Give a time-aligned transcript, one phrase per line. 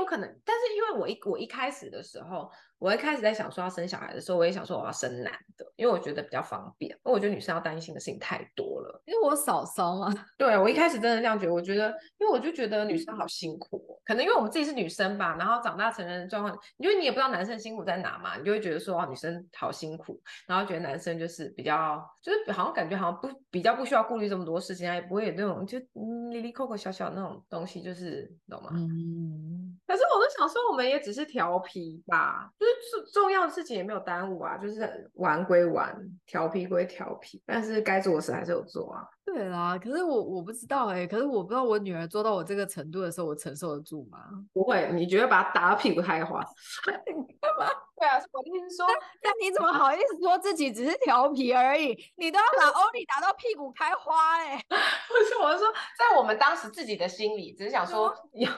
[0.00, 2.50] 有可能，但是因为我一我一开始的时候。
[2.80, 6.90] 我一开始在想说要生小孩的时候，我也想说我要生男的，因为我觉得比较方便。
[6.90, 9.02] 因为我觉得女生要担心的事情太多了。
[9.04, 11.52] 因为我嫂嫂嘛， 对，我一开始真的这样觉得。
[11.52, 11.88] 我觉得，
[12.18, 28.70] 因为我就觉得女生好辛苦，可能因为我们自己是女生吧，然后长大成人的状况，因为你也不知道男生辛苦在哪嘛，你就会觉得说，女生好辛苦，然后觉得男生就是比较，就是好像感觉好像不比较不需要顾虑这么多事情，也不会有那种就嗯，哩哩扣扣小小那种东西，就是懂吗？
[28.72, 29.76] 嗯。
[29.86, 32.69] 可是我都想说，我们也只是调皮吧，就是。
[32.90, 39.04] 重重要的事情也没有耽误啊，就是玩归玩，调皮归调皮，但是该做的事还是有做啊。
[39.24, 44.18] 对啦，可是我我不知道哎、欸，可是我不知道我女儿做到我这个程度的时候，我承受得住吗？
[44.52, 46.40] 不会，你觉得把她打到屁股开花？
[46.84, 47.70] 干嘛？
[47.96, 48.86] 对啊，我听说，
[49.22, 51.96] 但你怎么好意思说自己只是调皮而已？
[52.16, 54.64] 你都要把欧里打到屁股开花哎、欸！
[54.68, 58.50] 不是，我是说，在我们当时自己的心里，只是想说有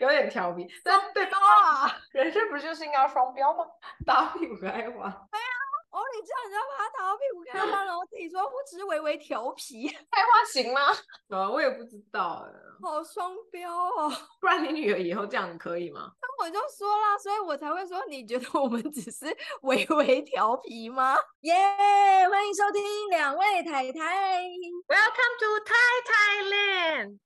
[0.00, 1.90] 有点调皮，但对啊？
[2.12, 3.64] 人生不就是应该要双标吗？
[4.06, 5.06] 打屁股开花。
[5.30, 5.73] 哎呀。
[5.94, 10.80] 哦，你这样你要把他打到屁股开花，然后自己说我只是微微调皮， 开花行吗？
[11.30, 12.44] 啊，我也不知道，
[12.82, 14.10] 好双标哦。
[14.42, 16.10] 不然你女儿以后这样可以吗？
[16.20, 19.26] 那我就说啦，所以我才会说，你觉得我们只是
[19.62, 21.16] 微微调皮吗？
[21.42, 24.42] 耶、yeah，欢迎收听两位太太
[24.88, 27.20] ，Welcome to Thai Thailand。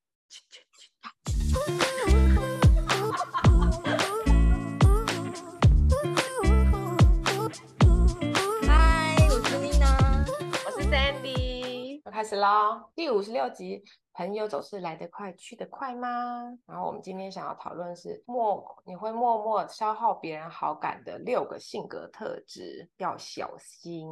[12.18, 13.80] 开始啦，第五十六集。
[14.12, 16.52] 朋友总是来得快去得快吗？
[16.66, 24.08] 然后我们今天想要讨论是默，你会默默消耗别人好感的六个性格特质，要小心。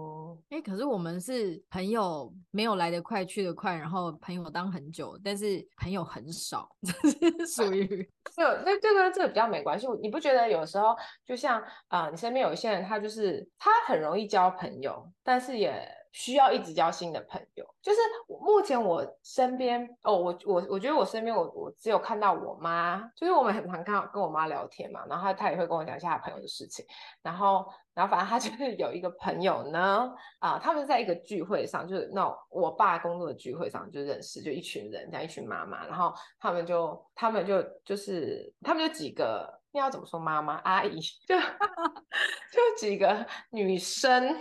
[0.50, 6.68] 哎，可是我们是朋友，没有来得快去得快，然后朋友当很久，但是朋友很少，
[7.02, 9.88] 这是属于 这这这个这个比较没关系。
[10.00, 15.95] 你不觉得有时候就像啊、呃，你身边有一些人，他就是他很容易交朋友，但是也。
[16.16, 26.82] 需要一直交新的朋友，就是目前我身边哦，我我我觉得我身边我我只有看到我妈，就是我们很常看跟我妈聊天嘛，然后她也会跟我讲一下她朋友的事情，
[27.22, 39.54] 然后然后反正她就是有一个朋友呢，啊、他们在一个聚会上，就是那种我爸工作的聚会上就认识，就一群人，这样一群妈妈，然后他们就他们就就是他们就几个。
[39.78, 40.18] 要怎么说？
[40.18, 41.38] 妈妈、阿姨，就
[42.50, 44.36] 就几个女生，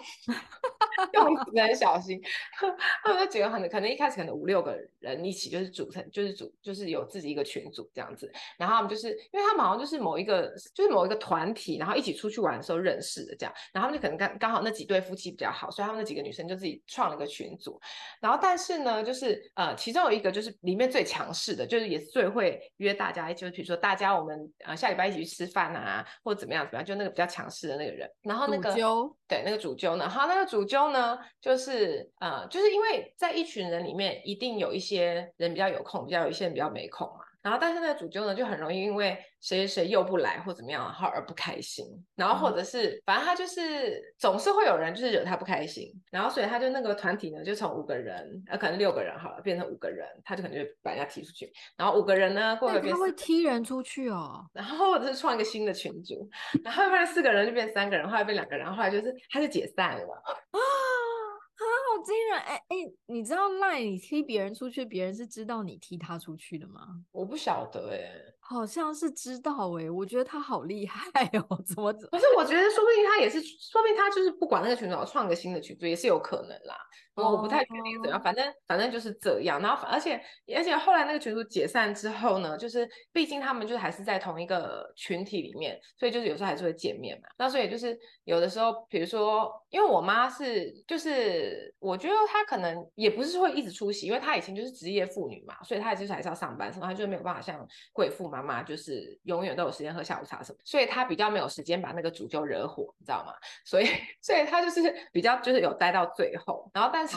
[1.13, 2.21] 用词很小心。
[3.03, 8.31] 他们就几个很可能一开始可能五六个人一起就是组成，就是组就是有自己一个群组这样子。
[8.57, 13.53] 然后他们就是因为他们好像就是某一个就是某一个团体，然后一起出去玩的时候认识的这样。
[13.73, 17.79] 然后他们就可能刚刚好那几对夫妻比较好，所以他们那几个女生就自己创了一个群组。
[18.21, 25.24] 然后但是呢，就是呃其中有一个就是里面最强势的，就是也是最会约大家，就是比如说大家我们呃下礼拜一起。
[25.25, 37.24] 吃饭啊，或者怎么样怎么样，就那个比较强势的那个人，然后那个主对那个主揪呢，好，那个主揪呢，就是呃，就是因为在一群人里面，一定有一些人比较有空，比较有一些人比较没空嘛。
[37.45, 41.85] 然后，但是那个主揪呢，就很容易因为谁谁谁又不来或怎么样，好而不开心。
[42.15, 45.91] 然后或者是，反正他就是总是会有人就是惹他不开心。
[46.09, 51.53] 然后，所以他就那个团体呢，就从五个人，呃，可能六个人好了，变成五个人，他就可能就把人家踢出去。
[51.77, 54.43] 然后五个人呢，过个变他会踢人出去哦。
[54.51, 56.27] 然后或者是创一个新的群组，
[56.63, 60.33] 然后后来四个人就变三个人，后来变两个人，后来就是他就解散了啊。
[61.55, 62.39] 啊，好惊人！
[62.39, 62.75] 哎哎，
[63.07, 67.05] 你知道赖你踢别人出去，别人是知道你踢他出去的吗？
[67.11, 72.09] 我不晓得哎、好像是知道哎、欸，我觉得他好厉害哦， 怎么怎么？
[72.11, 76.77] 可是我觉得说不定他也是，说不定他就是不管那个群组，创个新的群主也是有可能啦。
[77.15, 79.61] 我我不太确定怎样，反正反正就是这样。
[79.61, 80.21] 然后而且
[80.53, 87.29] 而且后来那个群主解散之后呢，就是毕竟他们就是还是在同一个群体里面，所以就是有时候还是会见面嘛。
[87.37, 103.33] 那所以就是有的时候，比如说，因为我妈是就是我觉得她可能也不是会一直出席，因为她以前就是职业妇女嘛，所以她就是还是要上班，所以她就没有办法像贵妇妈妈就是永远都有时间喝下午茶什么，所以他比较没有时间把那个主就惹火，你知道吗？
[103.63, 103.87] 所以
[104.21, 107.15] 所以他就是比较就是有待到最后，然后但是。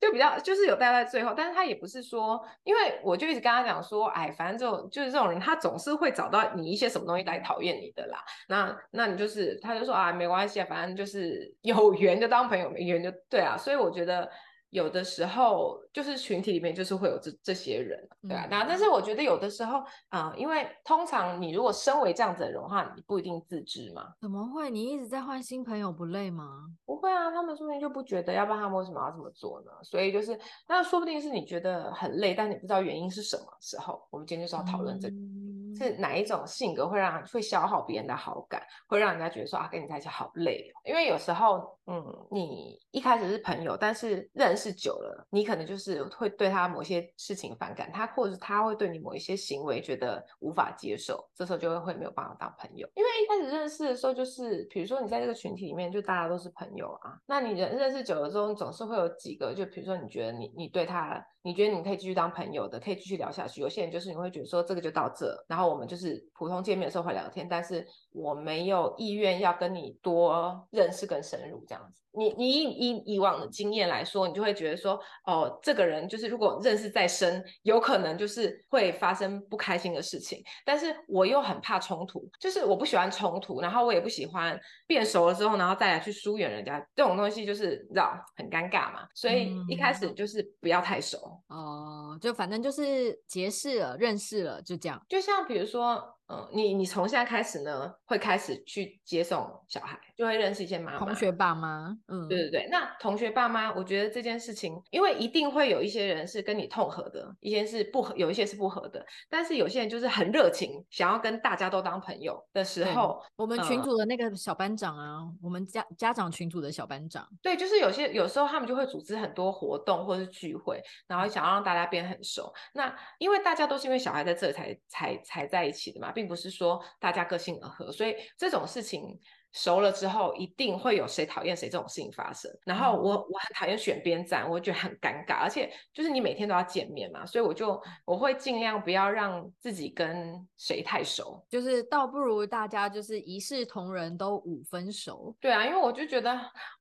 [0.00, 8.24] 就比较就是有待在最后，但是他也不是说，因为我就一直跟他讲说，哎，反正这种就是这种人，他总是会找到你一些什么东西来讨厌你的啦。
[8.48, 13.58] 那那你就是，他就说啊，没关系啊，反正就是有 缘就当朋友，没缘就对啊。
[13.58, 14.30] 所以我觉得。
[14.70, 19.78] 有的时候就是群体里面就是会有这这些人，对啊，那、嗯、但是我觉得有的时候
[20.08, 24.14] 啊、呃，因为通常你如果身为这样子的人的话，你不一定自知嘛。
[24.20, 24.70] 怎么会？
[24.70, 26.66] 你一直在换新朋友不累吗？
[26.86, 29.70] 不会啊，他们说不定就不觉得，要不然他们为什么要这么做呢？
[29.82, 30.38] 所以就是
[30.68, 34.00] 那说不定是你觉得很累，但你不知道原因是什么时候。
[34.10, 35.14] 我们今天就是要讨论这个。
[35.14, 35.39] 嗯
[35.80, 40.76] 是哪一种性格会让会消耗别人的好感，会让人家觉得说啊，跟你在一起好累哦。
[40.84, 52.86] 因为有时候，嗯，你一开始是朋友，但是认识久了，你可能就是会对他某些事情反感，他或者是他会对你某一些行为觉得无法接受，这时候就会会没有办法当朋友。
[52.94, 61.24] 因为一开始认识的时候，就是比如说你在这个群体里面，就大家都是朋友啊，那你人认识久了之后，你总是会有几个，就比如说你觉得你你对他。
[61.42, 63.60] 你觉得你可以继续当朋友的，可以继续聊下去。
[63.60, 72.02] 有些人就是你会觉得说这个就到这，然后我们就是普通见面的时候会聊天，但是我没有意愿要跟你多认识更深入这样子。
[72.12, 80.42] 你你以以以往的经验来说，你就会觉得说，哦，这个人就是如果认识再深，有可能就是会发生不开心的事情。
[80.64, 84.58] 但是我又很怕冲突，就是我不喜欢冲突，然后我也不喜欢
[84.88, 89.06] 变熟了之后，然后再来去疏远人家这种东西，就是你知道很尴尬嘛。
[89.14, 91.29] 所以一开始就是不要太熟。
[91.48, 95.04] 哦，就反正就是结识了，认识了，就这样。
[95.08, 96.16] 就像比如说。
[96.30, 101.96] 嗯，你你从现在开始呢，会开始去接送小孩，就会认识一些妈妈、同学爸妈。
[102.06, 102.68] 嗯，对对对。
[102.70, 109.04] 那同学爸妈，我觉得这件事情，因为一定会有一些人是跟你痛合的，一些是不合，有一些是不合的。
[109.28, 122.52] 但是有些人就是很热情，想要跟大家都当朋友的时候，我们群组的那个小班长啊，嗯、我们家家长群组的小班长，对，就是有些有时候他们就会组织很多活动或是聚会，然后想要让大家变很熟。
[122.74, 126.12] 那因为大家都是因为小孩在这里才才才在一起的嘛。
[126.20, 129.18] 并不是说大家个性而合，所以这种事情
[129.52, 132.50] 熟了之后，一定会有谁讨厌谁这种事情发生。
[132.66, 145.34] 然后我我很讨厌选边站，我觉得很尴尬，而且就是你每天都要见面嘛，所以我就我会尽量不要让自己跟谁太熟，就是倒不如大家就是一视同仁，都五分熟。
[145.40, 146.30] 对啊，因为我就觉得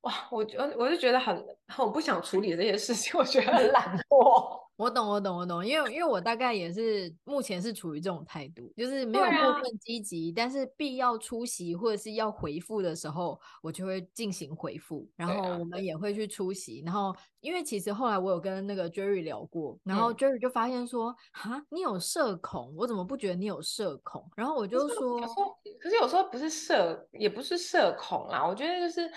[0.02, 1.42] 哇，我就我就觉得很
[1.78, 4.69] 我不想处理这些事情，我觉得很 懒惰。
[4.80, 16.82] 我懂，我懂，我懂，因为因为我大概也是目前是处于这种态度，就是没有过分积极，啊、但是必要出席或者是要回复的时候，我就会进行回复，然后我们也会去出席。
[16.86, 24.26] 然后因为其实后来我有跟那个 Jerry 聊过，然后 Jerry 就发现说，哈、嗯，你有社恐，我怎么不觉得你有社恐？
[24.38, 25.20] 然后我就说，
[25.82, 29.12] 可是有时候不是社，也不是社恐啦，我觉得就是。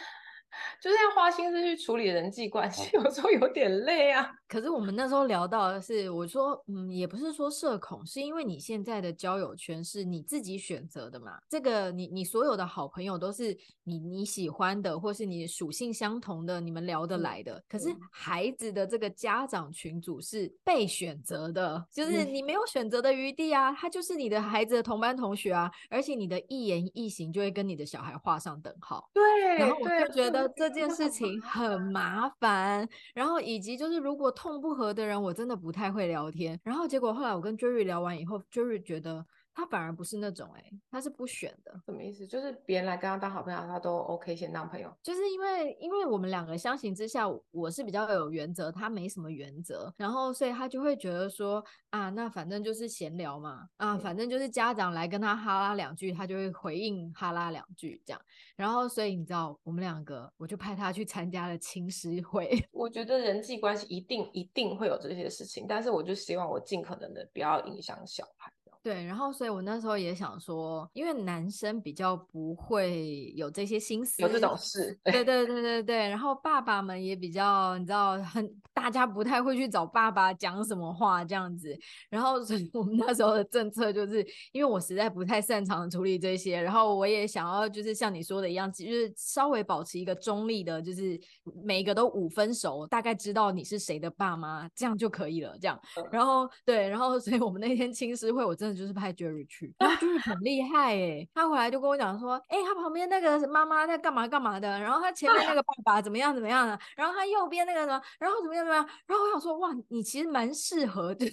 [0.82, 4.30] 就是要花心思去处理人际关系， 有时候有点累啊。
[4.52, 11.40] 可是我们那时候聊到的是，我说，嗯，也不是说社恐，是因为你现在的交友圈是你自己选择的嘛。
[11.48, 17.64] 这个你你所有的好朋友都是你你喜欢的，或是你属性相同的，你们聊得来的。
[17.66, 23.72] 可是孩子的这个家长群组是被选择的，就是你没有选择的余地啊。
[23.72, 29.08] 他就是你的孩子的同班同学啊，而且你的一言一行就会跟你的小孩画上等号。
[29.14, 29.22] 对，
[29.56, 30.46] 然后我就觉得。
[30.54, 36.58] 这件事情很麻烦，然后以及就是如果痛不合的人，我真的不太会聊天。
[36.64, 39.24] 然后结果后来我跟 Jerry 聊完以后，Jerry 觉得。
[39.54, 42.26] 他反而不是那种哎、欸，他是不选的，什么意思？
[42.26, 44.90] 就是别人来跟他当好朋友，他都 OK 先当朋友。
[45.02, 58.20] 就是因为因为我们两个相形之下，我是比较有原则，他没什么原则，然后所以他就会觉得说啊，那反正就是闲聊嘛，啊，反正就是家长来跟他哈拉两句，他就会回应哈拉两句这样。
[58.56, 62.50] 然后所以你知道，我们两个我就派他去参加了青师会。
[62.72, 68.50] 我觉得人际关系一定一定会有这些事情，但是我就希望我尽可能的不要影响小孩。
[68.82, 76.08] 对，然后所以我那时候也想说，因为男生比较不会有这些心思，有这种事，对 对对对对。
[76.08, 81.78] 然后爸爸们也比较，你知道，很大家不太会去找爸爸讲什么话这样子。
[82.10, 91.16] 然后所以我们那时候的政策就是，因为我实在不太擅长处理这些，然后我也想要就是像你说的一样，就是稍微保持一个中立的，就是
[91.62, 95.56] 每一个都五分熟，大概知道你是谁的爸妈，这样就可以了。
[95.60, 95.80] 这样，
[96.10, 98.71] 然后对，然后所以我们那天亲师会，我真的。
[98.74, 111.32] 就是派 Jerry 去， 然后 Jerry 很厉害哎，他回来就跟我讲说，哎、欸，他旁边那个妈妈在干嘛干嘛的，然后他前面那个爸爸怎么样怎么样的，然后他右边那个什么，然后怎么样怎么样，然后我想说，哇，你其实蛮适合，就是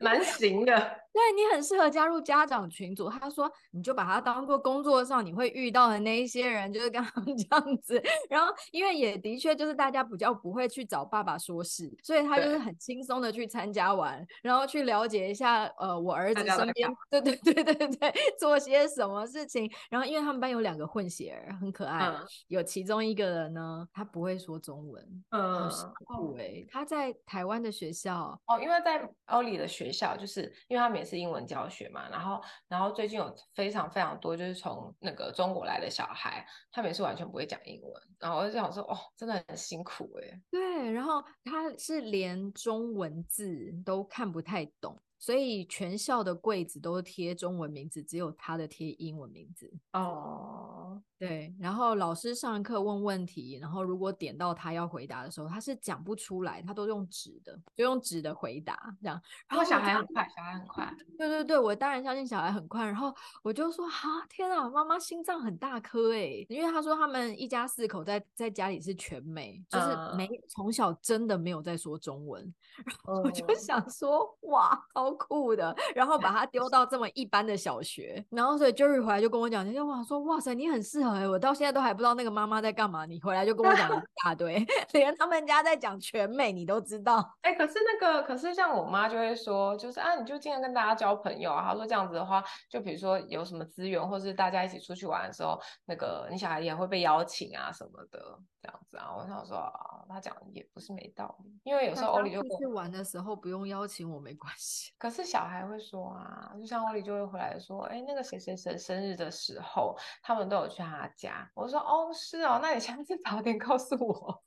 [0.00, 1.00] 蛮行的。
[1.16, 3.08] 对，你很适合加入家长群组。
[3.08, 8.02] 他说，你就把他当做工作上你会遇到的那一些人，就是跟他们 这样子。
[8.28, 19.70] 然后，因为也的确就是大家比较不会去找爸爸说事，所以他就是很轻松的去参加完，然后去了解一下，呃，我儿子身边，对对对对对， 做些什么事情。
[19.88, 22.04] 然后，因为他们班有两个混血儿，很可爱。
[22.08, 26.62] 嗯、有其中一个人呢，他不会说中文，嗯，很辛苦哎。
[26.70, 40.42] 他在台湾的学校，哦，因为在欧里的学校，就是因为他每是英文教学嘛，然后，然后最近有非常非常多就是从那个中国来的小孩，他们也是完全不会讲英文，然后我就想说，哦，真的很辛苦哎。
[40.50, 45.00] 对，然后他是连中文字都看不太懂。
[45.18, 49.72] 所以全校的柜子都贴中文名字，只有他的贴英文名字。
[49.92, 51.54] 哦，对。
[51.58, 59.20] 然后老师上课问问题，然后如果点到他要回答的时候，他是讲不出来，他都用纸的，就用纸的回答这样。
[59.48, 60.94] 然后小孩很快，小孩很快。
[61.18, 62.84] 对对对，我当然相信小孩很快。
[62.84, 72.54] 然后我就说：哈，天啊，妈妈心脏很大颗哎，因为他说他们一家四口在在家里是全美，就是没从小真的没有在说中文。
[72.84, 75.74] 然后我就想说，哇，超酷的。
[75.94, 87.36] 然后把他丢到这么一般的小学，然后所以 Jerry 回来就跟我讲，就哇说哇塞，你很适合哎，我到现在都还不知道那个妈妈在干嘛，你回来就跟我讲一 大堆，连他们家在讲全美你都知道。
[87.42, 91.64] 哎，可是那个，可是像我妈就会说，就是啊，你就尽量跟大家交朋友啊。
[91.68, 99.14] 她说这样子的话，就比如说有什么资源，或是大家一起出去玩的时候，那个你小孩也会被邀请啊什么的，这样子啊。
[99.16, 111.50] 我想说啊，他讲的也不是没道理，因为有时候欧里就出去玩的时候不用邀请我没关系，可是小孩会说啊，就像欧里就会回来说，哎，那个谁谁谁生日的时候，他们都有去他家。
[111.54, 114.42] 我说哦，是哦，那你下次早点告诉我。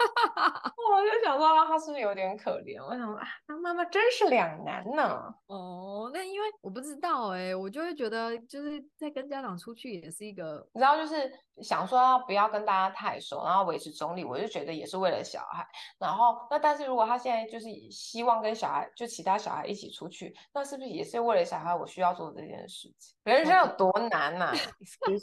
[0.92, 2.84] 我就想说他是不是有点可怜？
[2.84, 5.34] 我想说啊，当妈妈真是两难呢。
[5.48, 15.68] 哦，那因为我不知道哎，我就会觉得就是在跟家长出去也是一个，你知道，就是想说不要跟大家太熟，然后维持中立，我就觉得也是为了小孩。
[15.98, 21.76] 然后那但是如果他现在就是希望跟小孩就其他小孩一起出去，那是不是也是为了小孩？
[21.76, 23.16] 我需要做这件事情？
[23.24, 24.56] 人生有多难呐 啊？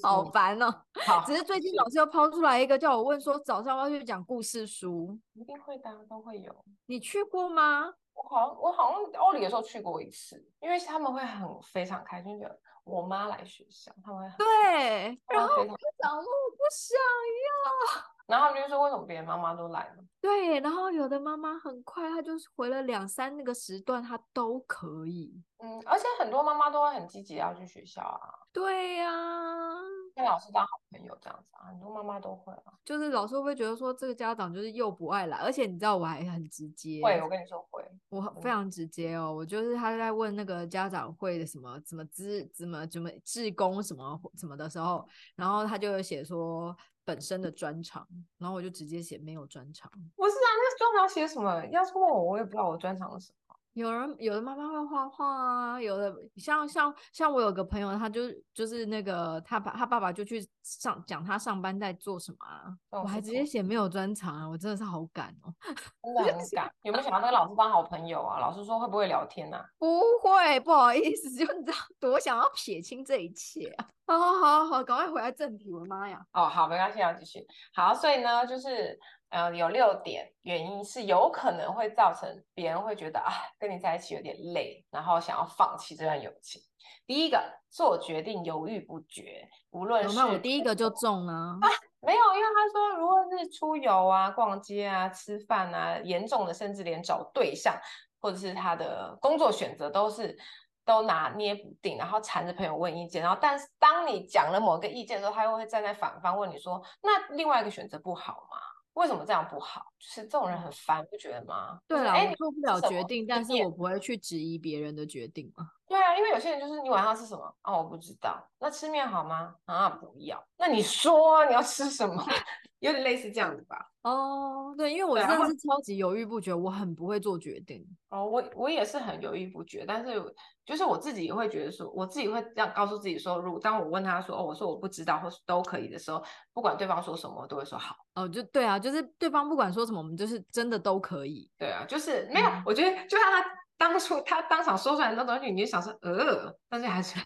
[0.02, 0.72] 好烦哦。
[1.04, 6.64] 好，只是最近老师又抛出来一个叫我问说早上要去讲故事书，一定会的，都会有。
[6.86, 7.92] 你去过吗？
[8.14, 12.58] 我好像我好像欧里的时候去过一次，因为他们会很非常开心的。
[12.86, 18.06] 我妈来学校，他们对，然后我就想说我不想要。
[18.26, 25.32] 然后他们就说：“为什么别人妈妈都来了？”对，然后有的妈妈很快，她就是回了两三那个时段，她都可以。
[25.58, 28.20] 嗯，而且很多妈妈都会很积极要去学校啊。
[28.52, 29.80] 对呀、啊，
[30.14, 32.72] 跟老师当好朋友这样子啊，很多妈妈都会啊。
[32.84, 37.00] 就是老师会不会觉得说这个家长就是又不爱来，而且你知道我还很直接。
[37.02, 39.34] 会，我跟你说会，我非常直接哦。
[39.34, 46.76] 我就是他在问那个家长会的什么什么资怎么怎么志工什么什么的时候，然后他就有写说。
[47.06, 48.04] 本身的专长，
[48.36, 49.88] 然后我就直接写没有专长。
[50.16, 51.64] 不是啊，那个专长写什么？
[51.66, 53.45] 要是问我，我也不知道我专长是什么。
[53.76, 58.22] 有人有的妈妈会画画啊，有的像像像我有个朋友，他就
[58.54, 65.52] 就是那个他爸他爸爸就去上讲他上班在做什么啊，我还直接写没有专长啊，我真的是好赶哦，
[66.02, 66.72] 真的很赶。
[66.84, 68.40] 有没有想要那个老师当好朋友啊？
[68.40, 69.62] 老师说会不会聊天啊？
[69.78, 73.86] 不会，不好意思， 就你知道多想要撇清这一切啊。
[74.08, 76.24] 好好好好，赶快回来正题，我的妈呀！
[76.32, 77.44] 哦，好，没关系，要继续。
[77.74, 78.98] 好，所以呢，就是。
[79.30, 86.62] 呃，有六点原因是有可能会造成别人会觉得啊，跟你在一起有点累，然后想要放弃这段友情。
[87.06, 87.40] 第一个，
[87.70, 90.16] 做决定犹豫不决，无论是……
[90.16, 91.58] 那我第一个就中了啊？
[92.00, 97.76] 没有，因为他说，如果是出游啊、逛街啊、吃饭啊，严重的甚至连找对象
[98.20, 100.36] 或者是他的工作选择都是
[100.84, 108.58] 都拿捏不定，然后缠着朋友问意见，然后但是当你讲了某个意见的时候，他又会站在反方问你说，那另外一个选择不好吗？
[108.96, 109.92] 为什么这样不好？
[109.98, 111.78] 就是这种人很烦，不觉得吗？
[111.86, 115.72] 对啊，我做不了决定，但是我不会去质疑别人的决定嘛。
[115.88, 117.76] 对啊，因为有些人就是你晚上吃什么啊？
[117.76, 118.44] 我不知道。
[118.58, 119.54] 那吃面好吗？
[119.66, 120.42] 啊，不要。
[120.58, 122.24] 那你说你要吃什么？
[122.80, 123.90] 有点类似这样子吧。
[124.02, 127.84] 哦，对，因为我真的是超级犹豫不决，我很不会做决定。
[128.10, 130.22] 哦，我我也是很犹豫不决，但是
[130.64, 137.96] 就是我自己也会觉得说，我自己会这样告诉自己说，如果当我问他说，哦，我说我不知道，或是都可以的时候，不管对方说什么，我都会说好。
[138.14, 141.50] 哦，就对啊，就是对方不管说什么，我们就是真的都可以。
[141.58, 143.44] 对啊，就是没有，嗯、我觉得就像他
[143.78, 147.18] 当初他当场说出来那东西，你就想说呃，但是还是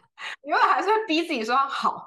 [0.43, 2.07] 因为还是会逼自己说好。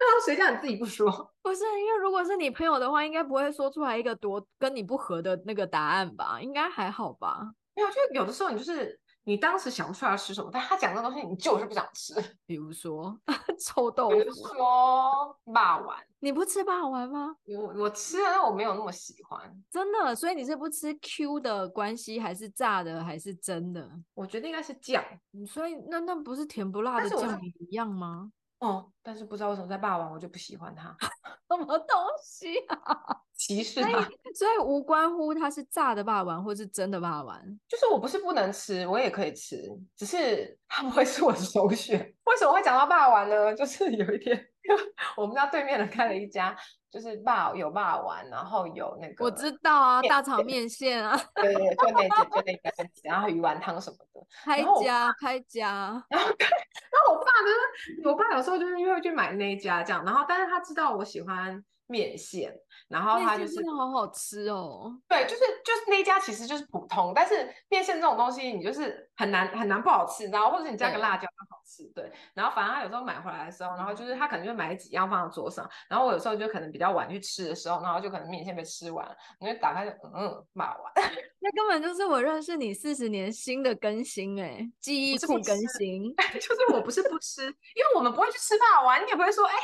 [0.00, 1.10] 那谁叫你自己不说？
[1.42, 6.38] 不是，因为如果是你朋友的话，应该不会说出来一个多跟你不合的那个答案吧？
[6.40, 7.40] 应该还好吧？
[7.74, 12.14] 没有，就有的时候你就是你当时想不出来要吃什么，但他讲的东西你就是不想吃。
[12.46, 13.14] 比如说
[13.60, 17.36] 臭豆腐，比如说霸丸，你不吃霸丸吗？
[17.44, 19.38] 我我吃，但我没有那么喜欢。
[19.70, 20.16] 真的？
[20.16, 23.86] 所以你是不吃 Q 的关系，还是炸的，还是真的？
[24.14, 25.04] 我觉得应该是酱。
[25.46, 28.32] 所以那那不是甜不辣的酱一样吗？
[28.60, 30.96] 哦，但是不知道为什么在霸王我就不喜欢它，
[31.50, 31.86] 什么东
[32.24, 33.20] 西啊？
[33.38, 34.00] 歧视它，
[34.34, 39.62] 所以无关乎它是炸的霸王或是真的霸王，就是我不是不能吃，我也可以吃，
[39.96, 41.98] 只是它不会是我的首选。
[42.26, 43.54] 为什么会讲到霸王呢？
[43.54, 44.44] 就是有一天，
[45.16, 46.54] 我们家对面的开了一家
[46.90, 52.72] 就是霸有霸王，然后有那个我知道啊，大肠面线啊，对对对，就那家就那家，
[53.04, 62.54] 然后鱼丸汤什么的，拍家拍家，然后然后我爸就是我爸有时候就是因为去买那一家这样，然后但是他知道我喜欢面线。
[62.86, 71.28] 然后它就是好好吃哦，对，就是就是那家其实就是普通，但是面线这种东西你就是很难很难不好吃，然后或者你加个辣椒
[71.68, 72.10] 吃，对。
[72.32, 79.06] 然后反正他有时候买回来的时候，然后就是他可能就买几样放在桌上，然后我有时候就可能比较晚去吃的时候，然后就可能面线被吃完，
[79.38, 80.92] 你就打开就嗯骂完，
[81.40, 89.54] 那根本就是我认识你四十年新的更新哎，记忆库更新， 就是我不是不吃，因为我们不会去吃霸王，你也不会说哎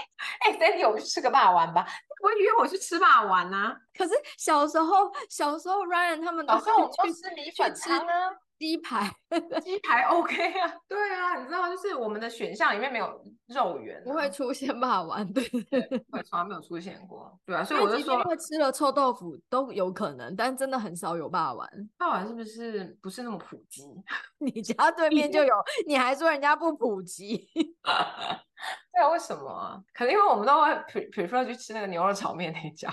[0.40, 3.14] 哎 d a n d y 我们去吃个霸王吧，你不会约我去吃霸。
[3.24, 3.74] 王啊！
[3.96, 9.10] 可是小时候，小时候 Ryan 他们都是去吃米粉汤啊，鸡排，
[9.62, 15.42] 鸡排 OK 啊，对啊，你知道，就是我们的选项里面没有肉圆，不会出现霸王，对，
[16.10, 21.68] 会从来没有出现过，对啊，所以我就说，因为吃了臭豆腐都有可能，但真的很少有霸王。
[21.98, 23.82] 霸王是不是不是那么普及？
[24.38, 25.54] 你 家对面就有，
[25.86, 27.48] 你还说人家不普及？
[27.52, 29.82] 对啊，为什么啊？
[29.92, 30.70] 可能因为我们都会
[31.10, 32.88] prefer 去吃那个牛肉炒面那一家。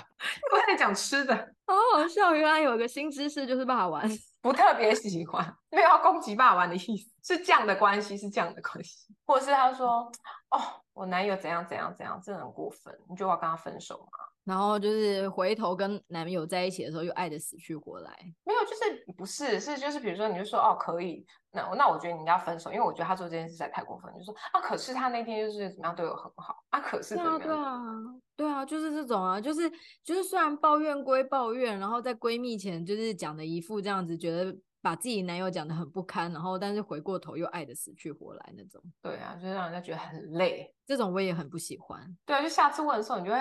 [0.51, 2.33] 我在讲吃的，好好笑。
[2.33, 4.01] 原来有个新知识，就是霸王，
[4.41, 9.13] 不特别喜欢，没有要攻击霸王的意思，是这样的关系，是这样的关系。
[9.25, 10.11] 或者是他说，
[10.49, 10.59] 哦，
[10.93, 14.25] 我男友怎样怎样怎样，真的很过分，你就要跟他分手吗？
[14.43, 18.11] 然后就是回头跟男友在一起的时候，又爱的死去活来。
[18.43, 24.13] 没有，就是不是是就是比如说，你就说哦可以，那那我觉得你应该要分手，因为我觉得他做这件事实在太过分。
[24.17, 27.39] 就说啊，可是他那天就是怎么样对我很好啊，可是怎么样？
[27.39, 27.81] 对啊，
[28.37, 29.69] 对啊，就是这种啊，就是
[30.03, 34.57] 就是虽然抱怨归抱怨，然后在闺蜜前就是讲的一副这样子，觉得。
[34.83, 38.81] 把自己男友讲的很不堪，然后但是回过头又爱的死去活来那种。
[38.99, 42.05] 对啊，就是让人家觉得很累，这种我也很不喜欢。
[42.25, 43.39] 对啊，就下次问的时候，你就会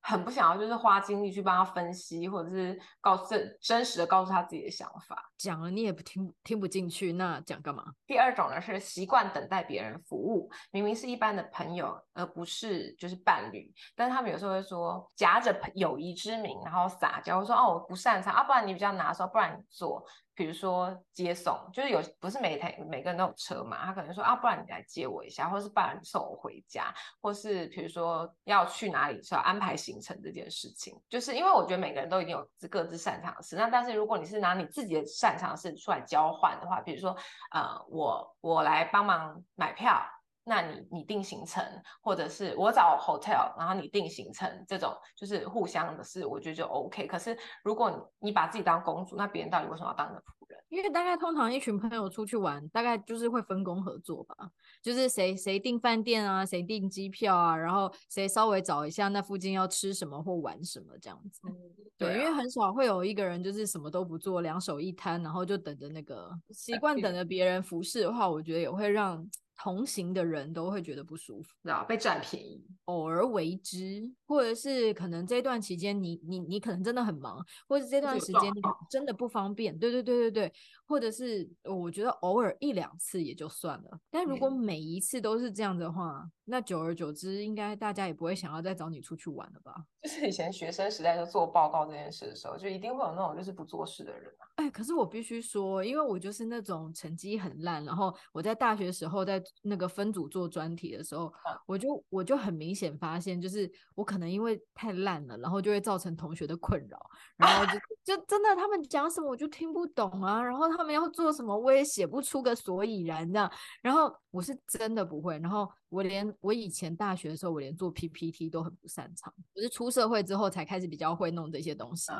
[0.00, 5.20] 很不想要，就是花精力去帮他分析，或者是告诉真真实的告诉他自己的想法。
[5.36, 7.84] 讲了你也不听听不进去，那讲干嘛？
[8.06, 20.06] 第二种呢是习惯等待别人服务，明明是一般的朋友，而不是就是伴侣，但是他们有时候会说夹着友谊之名，然后撒娇说哦我不擅长啊，不然你比较拿手，不然你做。
[20.36, 26.83] 比如说接送，就是有不是每台每个人都有车嘛，他可能说啊，不然你来接我一下，或是不然你送我回家，
[27.20, 37.16] 或是比如说要去哪里是要安排行程这件事情，就是因为我觉得每个人都一定有各自擅长的事，那但是如果你是拿你自己的擅长的事出来交换的话，比如说
[37.52, 40.02] 呃我我来帮忙买票。
[40.46, 41.64] 那你你定行程，
[42.02, 47.06] 或者是我找 hotel，然后你定行程，这种就是互相的事，我觉得就 OK。
[47.06, 50.43] 可是如果你把自己当公主，那别人到底为什么要当你的仆？
[50.68, 54.34] 因为大概通常一群朋友出去玩，大概就是会分工合作吧，
[54.82, 61.40] 就是谁谁订饭店啊，谁订机票啊，然后谁稍微找一下那附近要吃什么或玩什么这样子。
[61.46, 61.54] 嗯、
[61.96, 69.24] 对，对啊、因为很少会有一个人就是什么都不做，两手一摊，然后就等着那个习惯等着别人服侍的话，我觉得也会让。
[69.56, 80.52] 同行的人都会觉得不舒服，知道被占便宜，偶尔为之，或者是可能这段期间你你你可能真的很忙，或者这段时间你真的不方便，对对对对对，
[80.94, 89.74] 或者是我觉得偶尔一两次也就算了，但如果每一次都是这样的话，嗯、那久而久之，应该大家也不会想要再找你出去玩了吧？
[90.04, 94.46] 就是以前学生时代就做报告这件事的时候，就一定会有那种就是不做事的人啊。
[94.54, 101.32] 哎，可是我必须说，因为我就是那种成绩很烂，然后我在大学时候在那个分组做专题的时候，
[101.66, 106.96] 我就我就很明显发现，就是我可能因为太烂了，然后就会造成同学的困扰，
[107.36, 107.72] 然后就
[108.04, 115.70] 就真的他们讲什么我就听不懂啊，然后他们要做什么我也写不出个所以然的，然后我是真的不会，然后。
[115.90, 119.32] 我连我以前大学的时候，我连做 PPT 都很不擅长。
[119.54, 122.10] 我是出社会之后才开始比较会弄这些东西。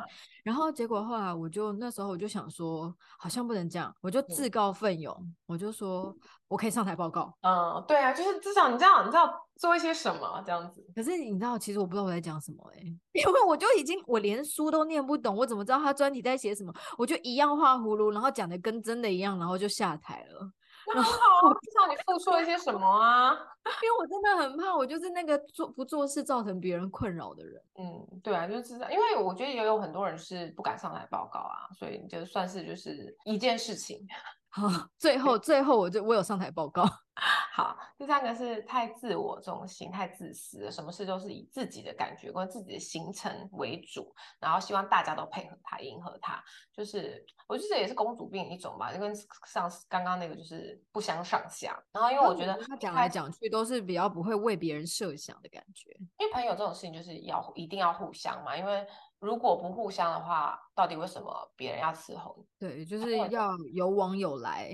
[0.44, 7.36] 然后结果后来我就那时候我就想说，好像不能这样，我就自告奋勇，我就说我可以上台报告。
[7.40, 10.86] 嗯，对啊，就是至少你知道你知道做一些什么这样子。
[10.94, 12.84] 可是你知道，其实我不知道我在讲什么哎、欸，
[13.20, 16.72] 因为我就已经我连书都念不懂，我怎么知道他专题在写什么？
[16.96, 20.48] 我就一样画葫芦，然后讲的跟真的一样，然后就下台了。
[20.92, 23.32] 那很好啊，至少你付出了一些什么啊？
[23.82, 27.62] 因为我真的很怕，我就是那个做不做事造成别人困扰的人。
[27.78, 34.06] 嗯，对啊，就是知道，因为我觉得也有很多人是不敢上来报告啊，所以就算是就是一件事情。
[34.54, 36.84] 好，最后最后我就我有上台报告。
[37.52, 46.40] 好，第三个是太自我中心、太自私了，什么事都是以自己的感觉跟自己的行程为主，然后希望大家都配合他、迎合他。
[46.72, 49.12] 就是我觉得这也是公主病一种吧，就跟
[49.46, 51.76] 上次刚刚那个就是不相上下。
[51.92, 58.86] 然后因为我觉得他讲来讲去都是比较不会为别人设想的感觉，因为朋友这种事情就是要一定要互相嘛，因为
[59.24, 62.44] 如果不互相的话，到底为什么别人要伺候你？
[62.58, 64.72] 对，就是要有往有来。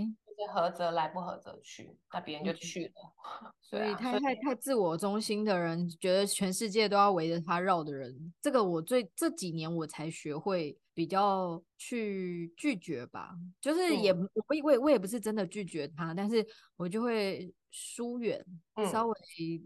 [0.54, 2.92] 合则来，不合则去，那别人就去了。
[3.44, 13.34] 嗯、所以太太太自我中心的人，觉得全世界都要围着他绕的人，这个我最这几年我才学会比较去拒绝吧。
[13.60, 16.44] 就是也、嗯、我我也我也不是真的拒绝他，但是
[16.78, 18.42] 我就会疏远，
[18.90, 19.14] 稍微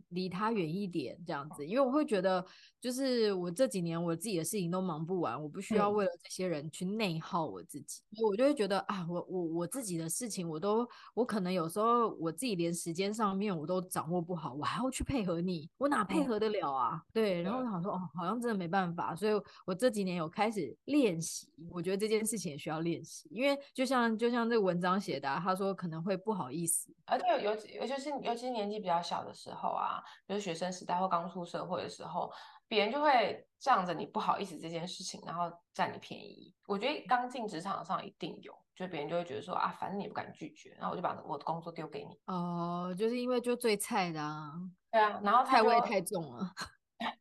[0.08, 2.44] 离他远一点这样子，因为我会觉得。
[2.84, 16.96] 就是我这几年我自己的事情都忙不完，我不需要为了这些人去内耗我自己，嗯、所以我就会觉得啊，我我我自己的事情我都我可能有时候我自己连时间上面我都掌握不好，我还要去配合你，我哪配合得了啊？
[16.96, 19.32] 嗯、对，然后我想说哦，好像真的没办法，所以
[19.64, 32.32] 我这几年有开始练习，我觉得这件事情也需要练习，因为就像就像这个文章写的、啊，他说可能会不好意思，而且尤其尤其是尤其是年纪比较小的时候啊，就是学生时代或刚出社会的时候。
[32.66, 36.52] 别人就会仗着你不好意思这件事情，然后占你便宜。
[36.66, 42.18] 我觉得刚进职场上一定有，就别人就会觉得说啊，反正你也不敢拒绝，然后我就把我的工作丢给你。
[42.24, 44.54] 哦，就是因为就最菜的啊。
[44.90, 46.50] 对啊，然后菜味太重了。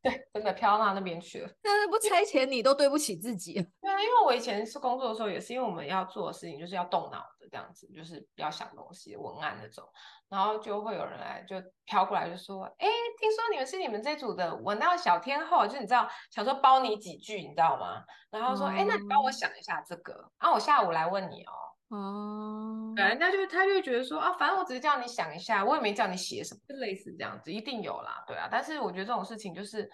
[0.02, 1.50] 对，真的飘到那边去了。
[1.62, 3.54] 但是不差钱你都对不起自己。
[3.54, 9.84] 对啊，因为我以前是工作的时候，也是因为我们要做的事情就是要动脑的这样子，就是要想东西、文案那种，
[10.30, 12.88] 然后就会有人来就飘过来就说：“哎，
[13.20, 21.52] 听说你们是你们这组的文案小天后，就你知道，想说包你几句，你知道吗？”然后说：“哎、嗯，那你帮我想一下这个，啊，我下午来问你哦。”
[21.94, 28.48] 哦，对，人家就他就觉得说啊，反正我只是叫你想一下，我也没叫你写什么，就类似这样子，一定有啦，对啊。
[28.52, 29.88] 但是我觉得这种事情就是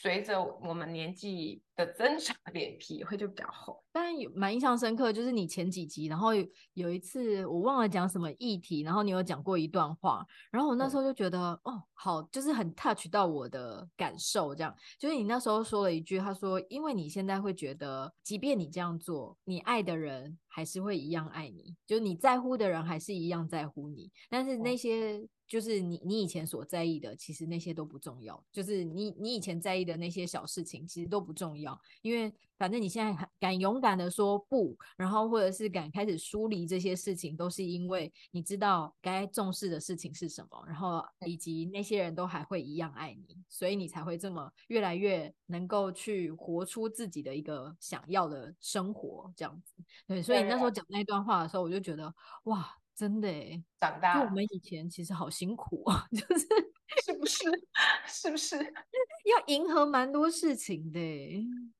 [0.00, 3.82] 随着我们年纪的增长，脸皮会就比较厚。
[3.92, 25.26] 但有蛮印象深刻，就是你前几集，然后有，有一次我忘了讲什么议题，然后你有讲过一段话，然后我那时候就觉得、嗯、哦，好，就是很 touch 到我的感受，这样，就是你那时候说了一句，他说，因为你现在会觉得，即便你这样做，你爱的人还是会一样爱你，就是你在乎的人还是一样在乎你，但是那些。
[25.46, 28.44] 嗯就是你，你以前所在意的，其实那些都不重要。
[28.50, 31.80] 就是你，你以前在意的那些小事情，其实都不重要。
[32.02, 49.74] 因为反正你现在敢勇敢的说不，然后或者是敢开始梳理这些事情，都是因为你知道该重视的事情是什么，然后以及那些人都还会一样爱你，所以你才会这么越来越能够去活出自己的一个想要的生活，这样子。
[50.08, 52.12] 对，所以你那时候讲那段话的时候，我就觉得
[52.44, 52.68] 哇。
[52.96, 56.46] 真的哎，长大，就我们以前其实好辛苦啊， 就是
[57.04, 57.44] 是不是？
[58.06, 58.56] 是不是
[59.28, 61.00] 要迎合蛮多事情的？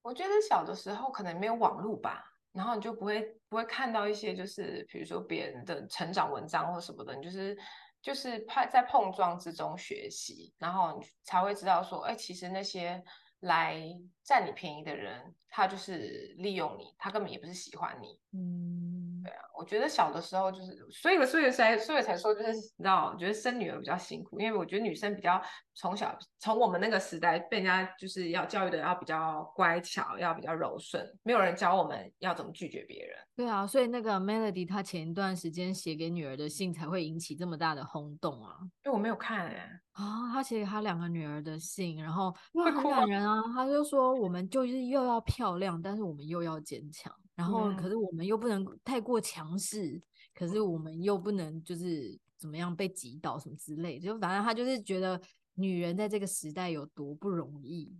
[0.02, 7.56] 我觉得小的时候可能没有网络吧，然后你就不会不会看到一些就是比如说别人的成长文章或什么的，你就是
[8.02, 13.02] 就是怕在碰撞之中学习，然后你才会知道说，哎，其实那些
[13.40, 13.80] 来
[14.26, 19.22] 占你便宜的人，他就是利用你，他根本也不是喜欢你，嗯。
[19.24, 25.42] 对啊，我觉得小的时候就是，所以所以才所以才说就是，你知道，我觉得生女儿比较辛苦，因为我觉得女生比较
[25.74, 33.16] 从小从我们那个时代被人家就是要教育的要比较乖巧，要比较柔顺，没有人教我们要怎么拒绝别人。
[33.34, 38.58] 对啊，所以那个 Melody 她前一段时间写给女儿的信才会引起这么大的轰动啊。
[38.84, 39.80] 因为我没有看哎、欸。
[39.92, 43.42] 啊，他写给他两个女儿的信，然后会，很感人啊。
[43.54, 47.12] 他就说，我们就是又要漂亮，但是我们又要坚强。
[47.34, 50.00] 然后，可是我们又不能太过强势，
[50.34, 55.20] 可是我们又不能就是怎么样被击倒什么之类的，就反正他就是觉得
[55.54, 57.94] 女人在这个时代有多不容易，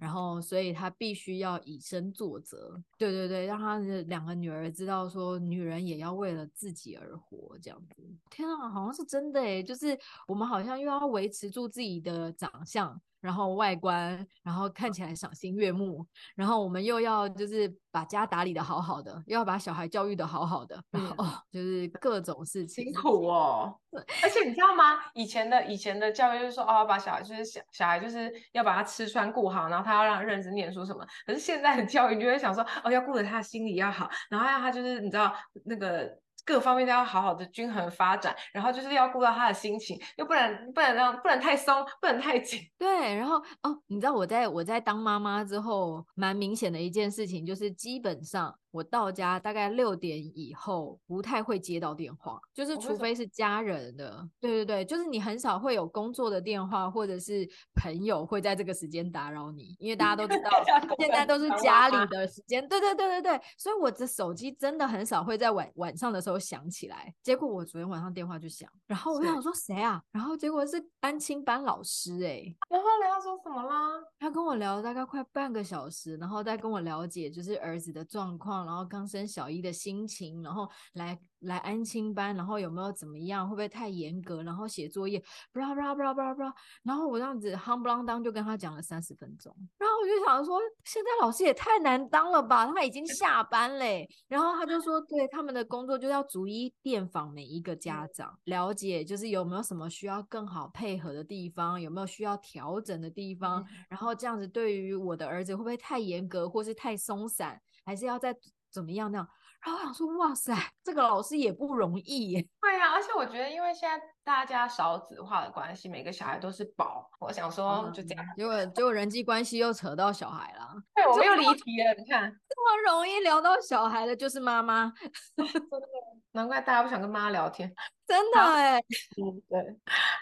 [0.00, 8.02] 然后所以他必须要以身作则，对对对，让他的两个女儿知道说，女人也要为了自己而活，这样子。
[8.30, 12.98] 天啊，好像是真的诶，就是我们好像又要维持住自己的长相。
[13.20, 23.76] 然后外观，然后看起来赏心悦目，然后我们又要就是把家打理的好好的，又要把小孩教育的好好的，然后、哦、就是各种事情辛苦哦。
[24.22, 25.00] 而且你知道吗？
[25.14, 31.06] 以前的以前的教育就是说，哦，把小孩就是小小孩就是要把他吃穿顾好，然后他要让他认真念书什么。
[31.26, 36.18] 可是现在的教育，你就会想说，哦，要顾着他心理要好，然后要他就是你知道那个。
[36.48, 42.58] 各方面都要好好的均衡发展，然后就是要顾到他的心情，又不然不能让不能太松，不能太紧。
[42.78, 60.50] 对，然后哦，你知道我在我在当妈妈之后，蛮明显的一件事情就是，基本上我到家大概六点以后不太会接到电话，就是除非是家人的，对对对，就是你很少会有工作的电话或者是朋友会在这个时间打扰你，因为大家都知 道
[60.98, 67.14] 现在都是家里的时间，对对对对对，所以我的手机真的很少会在晚晚上的时候响起来。
[67.22, 70.02] 结果我昨天晚上电话就响，然后我就想说谁啊？
[70.12, 73.90] 然后结果是安亲班老师哎、欸，然后聊说什么啦？
[74.18, 78.58] 他跟我聊大概快半个小时，然后再跟我了解就是儿子的状况。
[78.68, 83.48] 然后刚升小一的心情，然后来来安亲班，然后有没有怎么样？
[83.48, 84.42] 会不会太严格？
[84.42, 86.52] 然后写作业，不啦不啦不啦不啦不啦。
[86.82, 89.54] 然后我这样子夯不啷当就跟他讲了三十分钟。
[89.78, 92.66] 然后我就想说，现在老师也太难当了吧？
[92.66, 94.06] 他已经下班嘞。
[94.28, 103.64] 然后他就说，对，他们的工作就是要逐一电访每一个家长，了解就是有没有什么需要更好配合的地方，有没有需要调整的地方。
[103.88, 108.36] 然后这样子对于我的儿子会不会太严格，或是太松散，还是要再。
[108.70, 109.10] 怎么样？
[109.10, 109.28] 那样，
[109.64, 110.54] 然后我想说，哇塞，
[110.84, 112.48] 这个老师也不容易耶。
[112.60, 117.10] 对呀、啊，而且我觉得，因为现在大家少子化的关系，每个小孩都是宝。
[117.18, 120.74] 我想说，就这样，结果结果人际关系又扯到小孩了。
[120.94, 121.94] 对，我们又离题了。
[121.98, 124.92] 你看，这么容易聊到小孩的，就是妈妈。
[126.32, 127.72] 难怪大家不想跟妈聊天。
[128.08, 129.76] 真的哎，嗯，对，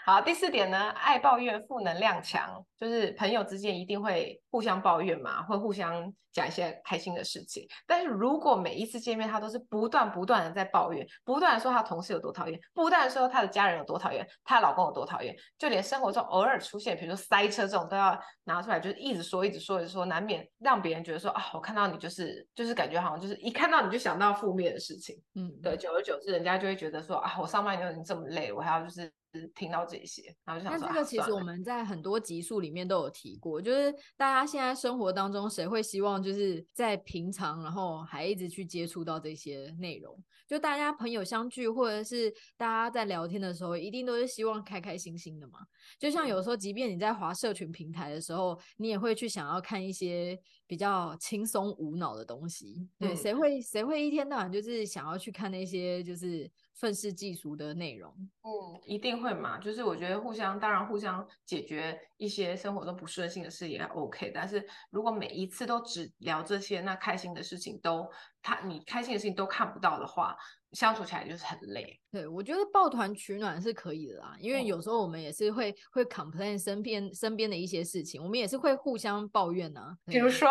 [0.05, 7.65] 好，第四点呢，爱抱怨，负能量强，就是朋友之间一定会互相抱怨嘛，会互相讲一些开心的事情。
[7.85, 27.77] 但是如果每一次见面，他都是不断不断的在抱怨，不断的说他同事有多讨厌，不断的说他的家人有多讨厌，她老公有多讨厌，就连生活中偶尔出现，比如说塞车这种，都要拿出来，就是一直说，一直说，一直说，难免让别人觉得说啊，我看到你就是就是感觉好像就是一看到你就想到负面的事情，嗯，对，久而久之，人家就会觉得说啊，我上班。
[27.77, 29.11] 都已经这么累，我还要就是
[29.53, 30.87] 听到这些，然后就想说。
[30.87, 40.17] 那这个其实我们在很多集数里面都有提过，就是大家现在生活当中，谁会希望就是在平常，然后还一直去接触到这些内容？
[40.47, 45.59] 就大家朋友相聚，或者是大家在聊天的时候，一定都是希望开开心心的嘛。
[45.99, 52.87] 就像有时候，即便你在滑社群平台的时候，你也会去想要看一些比较轻松无脑的东西。
[52.97, 56.49] 对，谁会谁会一天到晚就是想要去看那些就是。
[56.79, 58.13] 愤世嫉俗的内容，
[58.43, 59.57] 嗯，一定会嘛。
[59.57, 64.31] 就是我觉得互相，当然互相解决一些生活中不顺心的事也 OK。
[64.33, 68.07] 但是如果每一次都只聊这些，那开心的事情都
[68.43, 70.35] 他你开心的事情都看不到的话，
[70.71, 71.99] 相处起来就是很累。
[72.11, 79.97] 对，我觉得抱团取暖是可以的啦，因为有时候我们也是会会 complain 身边身边的一些事情，我们也是会互相抱怨呢、啊。
[80.05, 80.49] 比如说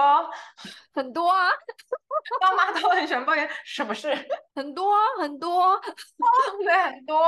[0.92, 1.48] 很多啊。
[2.40, 4.12] 爸妈都很喜欢抱怨什么事？
[4.56, 5.80] 很多啊，很多，
[6.64, 7.22] 对，很多，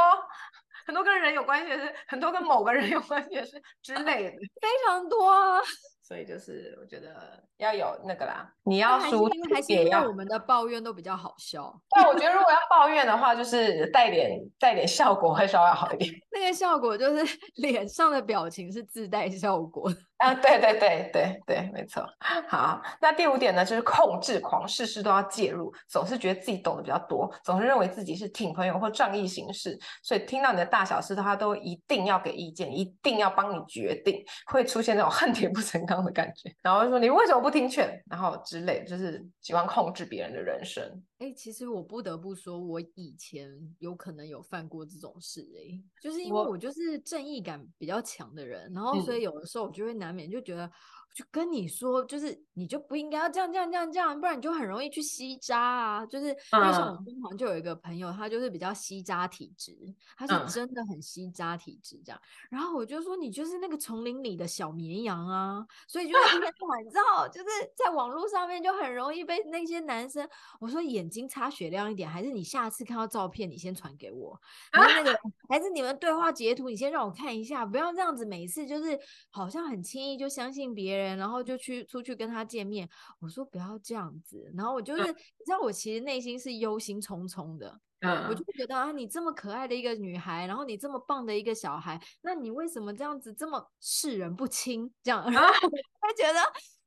[0.87, 5.61] 很多跟人有关系的事，很多跟某个人有关系的事之类的，非常多啊。
[6.08, 11.70] 所以就是我觉得要有那个啦，你要输还是因为我们的抱怨都比较好笑。
[11.90, 16.10] 但我觉得如果要抱怨的话，就是带点带点效果会稍微好一点。
[16.32, 19.92] 那个效果就是 脸上的表情是自带效果。
[20.18, 22.04] 啊，对对对对对，没错。
[22.48, 40.83] 好，那第五点呢，就是控制狂，事事都要介入，总是觉得自己懂得比较多，总是认为自己是挺朋友或仗义行事，所以听到你的大小事，他都一定要给意见，一定要帮你决定，会出现那种恨铁不成钢的感觉，然后说你为什么不听劝，然后之类，就是喜欢控制别人的人生。
[41.18, 50.70] 哎、欸，其实我不得不说，我以前有可能有犯过这种事、欸，哎，就是因为我就是正义感比较强的人，然后所以有的时候我就会难免就觉得。
[51.14, 56.06] 就跟你说，就是你就不应该要这样这样这样这样，不然你就很容易去吸渣啊。
[56.06, 59.76] 就是因为像我身旁就有一个朋友，他就是比较吸渣体质，
[60.16, 62.20] 他是真的很吸渣体质这样。
[62.48, 70.28] 然后我就说，你就是那个丛林里的小绵羊啊，所以就是一天到晚，你知道，就是在网络上面就很容易被那些男生。
[70.60, 74.40] 我说眼睛擦雪亮一点，还是你下次看到照片，你先传给我。
[74.70, 75.18] 然后那个
[75.48, 78.96] 还是你们对话截图，你先让我看一下，不要这样子，每次就是
[79.30, 80.97] 好像很轻易就相信别人。
[81.16, 82.88] 然后就去出去跟他见面，
[83.20, 84.50] 我说不要这样子。
[84.56, 87.80] 然后我就是，嗯、你知道，我其实内心是忧心忡忡的。
[88.00, 94.88] 嗯，我就觉得啊，你这么可爱的一个女孩，然后你这么棒的一个小孩，那你为什么这样子这么视人不清？
[95.02, 96.40] 这样， 然后我会觉得，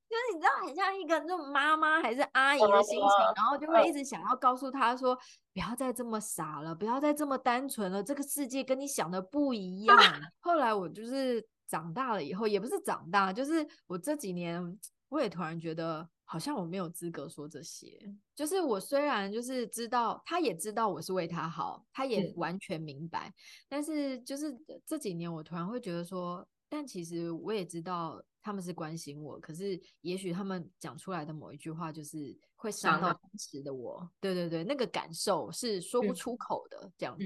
[0.08, 5.14] 就是你知道，很像一个那种妈妈还是阿姨的心情，然后就会一直想要告诉他说，
[5.54, 9.98] 不要再这么傻了，不要再这么单纯了，这个世界跟你想的不一样。
[10.40, 11.46] 后来我就是。
[11.72, 17.98] 长大了以后，也不是长大，就是我这几年，我也突然觉得，好像我没有资格说这些。
[18.36, 23.34] 就是我虽然就是知道，他也知道我是为他好，他也完全明白，嗯、
[23.70, 24.54] 但是就是
[24.86, 34.10] 这几年，我突然会觉得说，但其实我也知道他们是关心我，可是也许他们讲出来的某一句话就是会伤到当时的我。
[34.20, 37.26] 对对对，那个感受是说不出口的，嗯、这样子。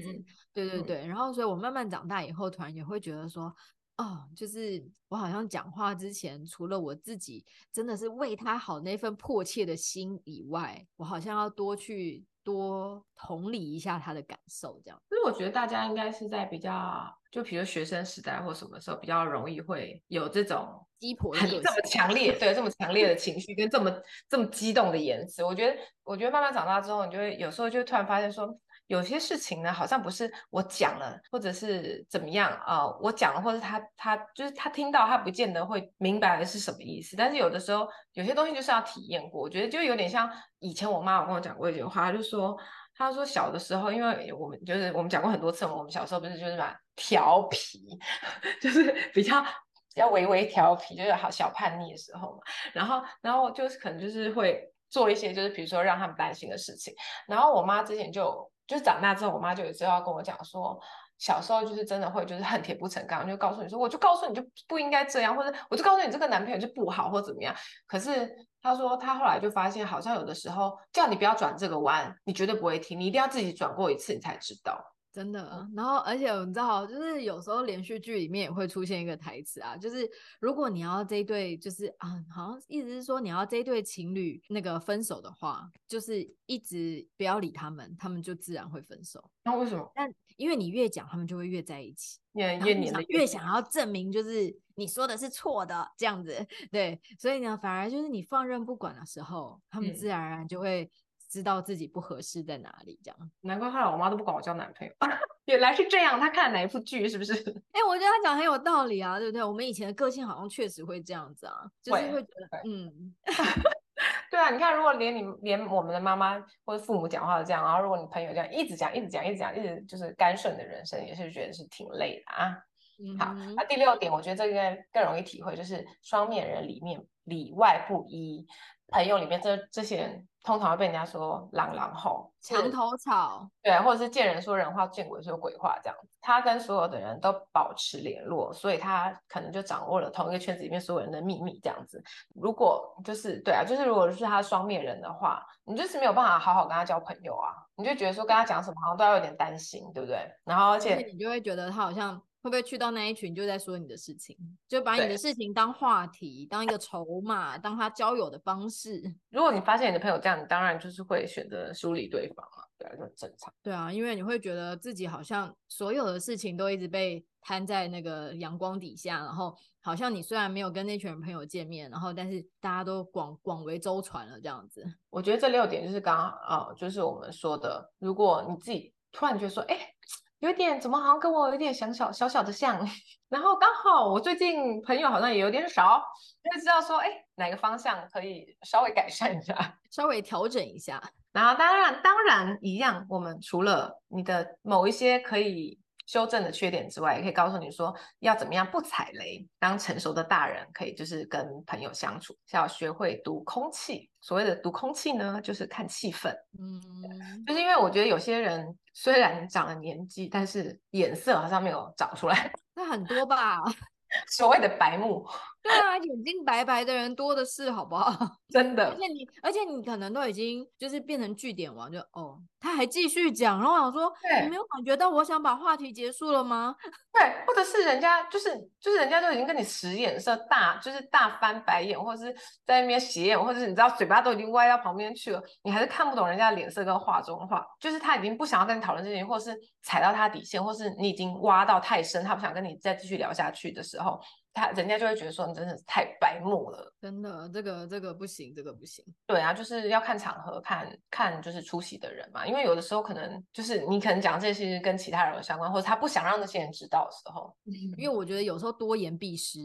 [0.52, 3.54] 对对对，然后所以我慢慢长大以后，突然也会觉得说。
[3.98, 15.00] 哦，就是我好像讲话之前，除了我自己真的是为他好那份迫切的心以外，我好像要多去多同理一下他的感受，这样。
[15.08, 23.90] 所以我觉得大家应该是在比较，就比如学生时代或什么时候比较容易会有这种鸡婆这么强烈，对，这么强烈的 情绪跟这么
[24.28, 25.42] 这么激动的言辞。
[25.42, 28.60] 我觉得，我觉得慢慢长大之后，你就会有时候就突然发现说。
[28.88, 37.16] 有些事情呢，好像不是我讲了，或者是怎么样啊、我讲了，或者他他就是他听到，他不见得会明白的是什么意思。
[37.16, 39.40] 但是有的时候，有些东西就是要体验过。
[39.42, 42.56] 我觉得就有点像以前我妈有跟我讲过一句话，就说
[42.96, 47.98] 她说小的时候，因为我们就是我们讲过很多次，我们小时候不是就是蛮调皮，
[48.62, 52.38] 就是比较比较微微调皮，就是好小叛逆的时候嘛。
[52.72, 56.94] 然后然后就是可能就是会做一些就是比如说让他们担心的事情。
[57.26, 58.48] 然后我妈之前就。
[58.66, 60.78] 就是长大之后，我妈就有时候要跟我讲说，
[61.18, 67.54] 小时候就是真的会就是恨铁不成钢，就告诉你说，我就告诉你就不应该这样，或者我就告诉你这个男朋友就不好或怎么样。
[67.86, 68.28] 可是
[68.60, 74.95] 她说她后来就发现，好像有的时候叫你不要转这个弯，你绝对不会听，你一定要自己转过一次，你才知道。
[75.16, 80.06] 真的，然后而且你知道，就是有时候连续剧里面也会出现一个台词啊，就是
[80.40, 89.30] 如果你要这一对，就是啊，好像意思是说你要这一对情侣那个分手的话，就是一直不要理他们，他们就自然会分手。
[89.42, 89.90] 那为什么？
[89.94, 100.90] 但因为你越讲，他们就会越在一起，越越黏的越，越想要证明就是你说的是错的这样子，对，所以呢，反而就是你放任不管的时候，他们自然而然就会。
[101.36, 104.94] 知道自己不合适在哪里，这样难怪后来我妈都不管我交男朋友。
[105.44, 107.34] 原来是这样，她看哪一部剧是不是？
[107.72, 109.44] 哎、欸，我觉得她讲很有道理啊，对不对？
[109.44, 113.14] 我们以前的个性好像确实会这样子啊，就是会觉得，嗯，
[114.30, 114.48] 对啊。
[114.50, 122.56] 你看，如果连你连我们的妈妈或者父母讲话都这样，然后如果你朋友这样一直讲、一直讲、一直讲、一直就是干涉你的人生，也是觉得是挺累的啊。
[122.98, 128.46] 嗯、好，那第六点，我觉得这个更容易体会，就是双面人里面里外不一。
[128.88, 136.08] 朋友里面这这些人通常会被人家说狼狼后墙头草，对，或者是见人说人话，见鬼说鬼话这样子。
[136.20, 142.00] 他跟所有的人都保持联络，所以他可能就掌握了同一个圈子里面所有人的秘密这样子。
[142.34, 150.18] 如果就是对啊，就是如果是他双面人的话，你就是没有办法好好跟他交朋友啊，你就觉得说跟他讲什么好像都要有点担心，对不对？
[150.44, 152.22] 然后而且你就会觉得他好像。
[152.46, 154.36] 会不会去到那一群就在说你的事情，
[154.68, 159.02] 就把你的事情当话题，当一个筹码，当他交友的方式。
[159.30, 163.52] 如果你发现你的朋友这样，你当然就是会选择疏离对方嘛，对啊，就很正常。
[163.64, 174.86] 对啊，因为你会觉得自己好像所有的事情都一直被摊在那个阳光底下，然后好像你虽然没有跟那群人朋友见面，然后但是大家都广广为周传了这样子。
[175.10, 179.92] 我觉得这六点就是刚刚啊，就是我们说的，如果你自己突然觉得说，哎。
[180.40, 182.78] 有点怎么好像跟我有点小小小小的像，
[183.28, 186.02] 然后刚好我最近朋友好像也有点少，
[186.42, 191.02] 就知道说，哎，哪个方向可以稍微改善一下，稍微调整一下。
[191.32, 195.78] 然后当然当然一样，我们除了你的某一些可以。
[196.06, 199.46] 修正的缺点之外，也可以告诉你说要怎么样不踩雷。
[199.58, 204.10] 当成熟的大人，可以就是跟朋友相处，要学会读空气。
[204.20, 206.32] 所谓的读空气呢，就是看气氛。
[206.58, 212.52] 嗯，就是因为我觉得有些人虽然长了年纪，但是眼色好像没有长出来。
[212.74, 213.62] 那很多吧？
[214.28, 215.26] 所谓的白目。
[215.66, 218.12] 对啊，眼睛白白的人多的是，好不好？
[218.50, 218.88] 真的。
[218.90, 226.74] 而且你，而且你可能都已经就是变成据点王，就哦，他还继续讲，然后我想说，对，你没有感觉到我想把话题结束了吗？
[227.12, 232.32] 对，或者是人家就是就是人家都已经跟你使眼色，大就是大翻白眼，或者是
[232.64, 244.20] 在那边斜眼，或者是你知道嘴巴都已经歪到旁边去了，你还是看不懂人家的脸色跟话中话，就是他已经不想要跟你讨论这些，或是踩到他底线，或是你已经挖到太深，他不想跟你再继续聊下去的时候。
[244.56, 249.04] 他人家就会觉得说，你真的是太白目了，真的，这个这个不行，这个不行。
[249.26, 257.54] 对啊，就是要看场合，看看就是出席的人嘛，因为有的时候可能就是你可能讲这些跟其他人有相关，或者他不想让那些人知道的时候。
[257.98, 259.58] 因为我觉得有时候多言必失，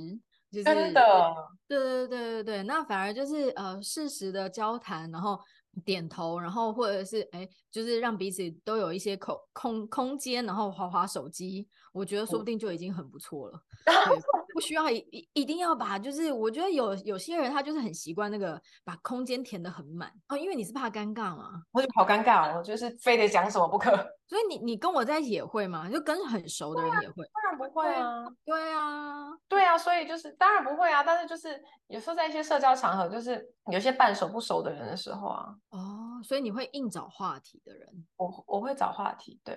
[0.51, 1.34] 就是真的。
[1.69, 5.39] 对对对对对，那反而就是呃适时的交谈，然后
[5.86, 13.62] 点头，然后或者是哎，就是让彼此都有一些空空空间，然后划划手机，我觉得说不定就已经很不错了。
[13.86, 14.21] 对
[14.53, 23.89] 不需要一一一定要把，就是我觉得有有些人他就是很习惯那个把空间填得很满哦，因为你是怕尴尬嘛，我就好尴尬，我就是非得讲什么不可。
[24.28, 25.89] 所以你你跟我在一起也会吗？
[25.89, 27.24] 就跟很熟的人也会？
[27.70, 39.55] 不会啊，对啊，对啊，所以就是当然不会啊，但是就是有时候在一些社交场合，就是有些半熟不熟的人的时候啊，哦，所以你会硬找话题的人，我我会找话题，对，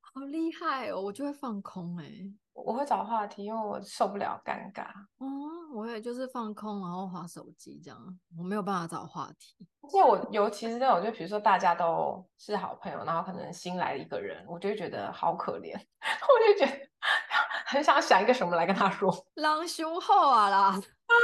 [0.00, 4.86] 好厉害哦，我就会放空哎、欸，我会找话题，因为我受不了尴尬，
[5.18, 5.26] 哦，
[5.74, 9.66] 我也就是放空，然后划手机这样，我没有办法找话题。
[9.82, 16.85] 而且我尤其是那种，就比如说大家都是好朋友，然后可能新来了一个人，我就会觉得好可怜， 我就觉得
[17.76, 19.14] 很想想一个什么来跟他说。
[19.34, 21.14] 狼兄好啊啦， 啊，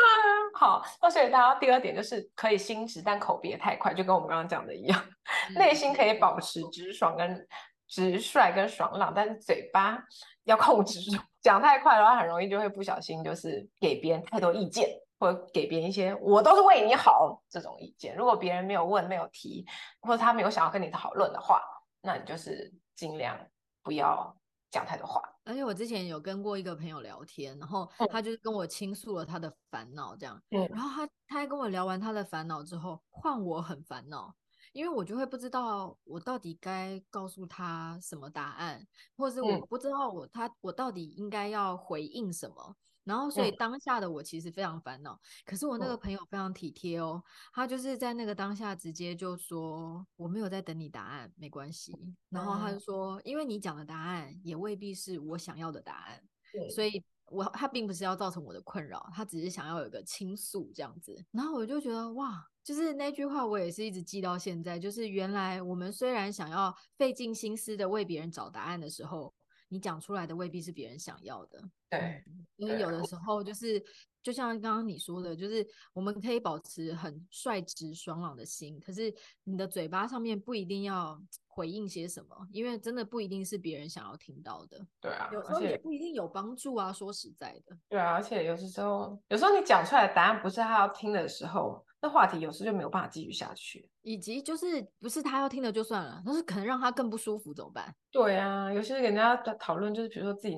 [0.54, 5.04] 好，那所以大家第二点就是可以心直，但口别太快，就跟我们刚刚讲的一样，
[5.50, 7.48] 嗯、内心可以保持直爽跟
[7.88, 9.98] 直率跟爽朗，但是嘴巴
[10.44, 14.88] 要控制住，讲太快的话，很容易就会不小心就是给别人太多意见。
[15.20, 19.64] 或者给别人一些我都是为你好这种意见，如果别人没有问、没有提，
[20.00, 21.62] 或者他没有想要跟你讨论的话，
[22.00, 23.38] 那你就是尽量
[23.84, 24.36] 不要
[24.72, 25.22] 讲太多话。
[25.44, 34.34] 而且我之前有跟过一个朋友聊天，然后他就跟我倾诉了他的烦恼，这样，嗯，然后他他还跟我聊完他的烦恼之后，换我很烦恼，
[34.72, 38.86] 因为我就会不知道我到底该告诉他什么答案，
[39.16, 42.76] 或者是我不知道我他我到底应该要回应什么。
[43.04, 45.14] 然后，所以当下的我其实非常烦恼。
[45.14, 47.20] 嗯、可是我那个朋友非常体贴哦，
[47.52, 51.92] 他就是在那个当下直接就说：“我没有在等你答案，没关系。”
[52.30, 56.22] 然后他就说：“因为你讲的答案也未必是我想要的答案，
[56.54, 69.34] 嗯、所以我他并不是要造成我的困扰，他只是想要有个倾诉这样子。”然后我就觉得哇，就是那句话我也是一直记到现在，就是原来我们虽然想要费尽心思的为别人找答案的时候。
[69.72, 71.58] 你讲出来的未必是别人想要的，
[71.88, 72.22] 对，
[72.56, 73.82] 因为有的时候就是，
[74.22, 79.10] 就像刚刚你说的，就是我们可以保持很率直爽朗的心，可是
[79.44, 84.86] 你的嘴巴上面不一定要回应些什么，因为真的不一定是别人想要听到的。
[85.00, 86.92] 对啊，有时候也不一定有帮助啊。
[86.92, 91.82] 说实在的，对啊，而且有时候，有时候你讲出来的答案不是他要听的时候。
[92.02, 97.94] 那话题有时就没有办法继续下去，以及就是不是他要听的就算了，但是可能让他更不舒服怎么办？
[98.10, 100.56] 对啊，有些人家在讨论，就是比如说自己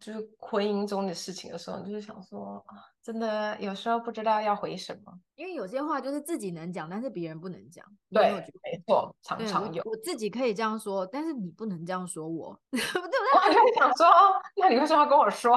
[0.00, 7.84] 就是婚姻中的事情的时候，你就是想说啊，真的有时候不知道要回什么，因为有些话就是自己能讲，但是别人不能讲。
[8.10, 8.32] 对，
[8.62, 9.82] 没错，常常有。
[9.84, 13.18] 我自己可以这样说，但是你不能这样说我， 对不对？
[13.34, 14.06] 我还想说，
[14.56, 15.54] 那你为什么要跟我说？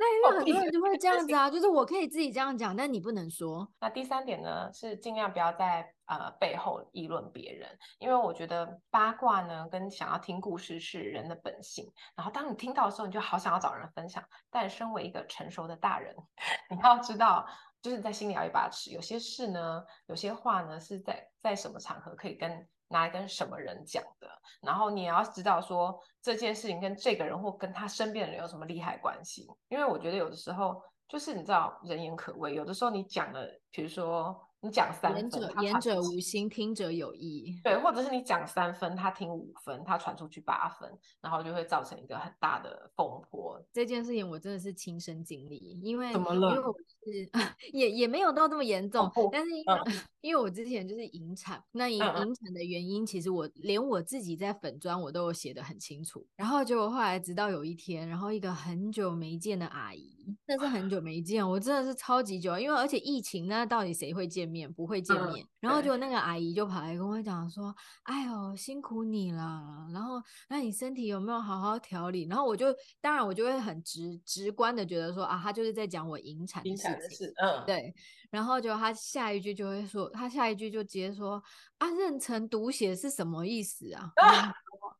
[0.00, 3.68] 那因为很多人就会这样子啊，就是我可以自己这样讲，但你不能说。
[3.80, 7.68] 那第三点呢，是尽量不要在呃背后议论别人，
[7.98, 11.90] 因为我觉得八卦呢跟想要听故事是人的本性。
[12.14, 14.22] 然后当你听到的时候，你就好想要找人分享。
[14.50, 16.14] 但身为一个成熟的大人，
[16.70, 17.44] 你要知道，
[17.82, 18.90] 就是在心里要一把尺。
[18.90, 22.68] 有些事呢，有些话呢，是在在什么场合可以跟。
[22.88, 24.28] 拿来跟什么人讲的？
[24.60, 29.46] 然后你也要知道说这件事情跟这个人或跟他身边的人有什么利害关系。
[29.68, 34.47] 因为我觉得有的时候就是你知道人言可畏，有的时候你讲了，比如说。
[34.60, 37.60] 你讲三分，言者言者无心，听者有意。
[37.62, 40.90] 对，或者是你讲三分，他听五分，他传出去八分，
[41.20, 43.60] 然后就会造成一个很大的风波。
[43.72, 46.50] 这件事情我真的是亲身经历，因为怎么了？
[46.50, 47.30] 因为我是
[47.72, 56.26] 也也没有到这么严重，哦、但是因为、嗯、 因为我之前就是引产，那引引产的原因，其实我连我自己在粉砖我都有写的很清楚。
[56.34, 64.48] 然后结果后来直到有一天，然后一个很久没见的阿姨，那是很久没见，我真的是超级久，因为而且疫情，那到底谁会见？
[64.48, 67.74] 面不会见面，嗯、然后就那个阿姨就跑来跟我讲说
[68.04, 72.26] ：“哎呦，辛苦你了。”然后那你身体有没有好好调理？
[72.28, 72.66] 然后我就
[72.98, 77.94] 当然我就会很直直观的觉得说啊，他就是在讲我引产的事情，事嗯，对。
[78.30, 81.42] 然后就他下一句就会说，他下一句就直接说
[81.76, 84.54] ：“啊，妊娠毒血是什么意思啊？”啊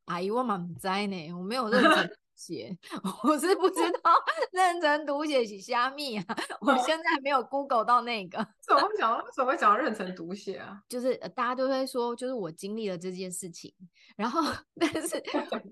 [0.04, 2.10] 阿姨，我蛮在呢，我没有妊娠。
[2.38, 2.74] 血，
[3.24, 4.12] 我是不知道
[4.52, 6.24] 认真读写是虾米啊，
[6.62, 8.38] 我现在还没有 Google 到那个。
[8.60, 9.20] 怎么会 讲？
[9.34, 10.80] 怎么会讲认真读写啊？
[10.88, 13.74] 就是大家都会说，就是我经历了这件事情，
[14.16, 14.40] 然后
[14.78, 15.22] 但是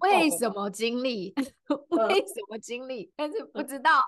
[0.01, 1.33] 为什么经历？
[1.91, 3.13] 为什么经历？
[3.17, 4.03] 但是不知道。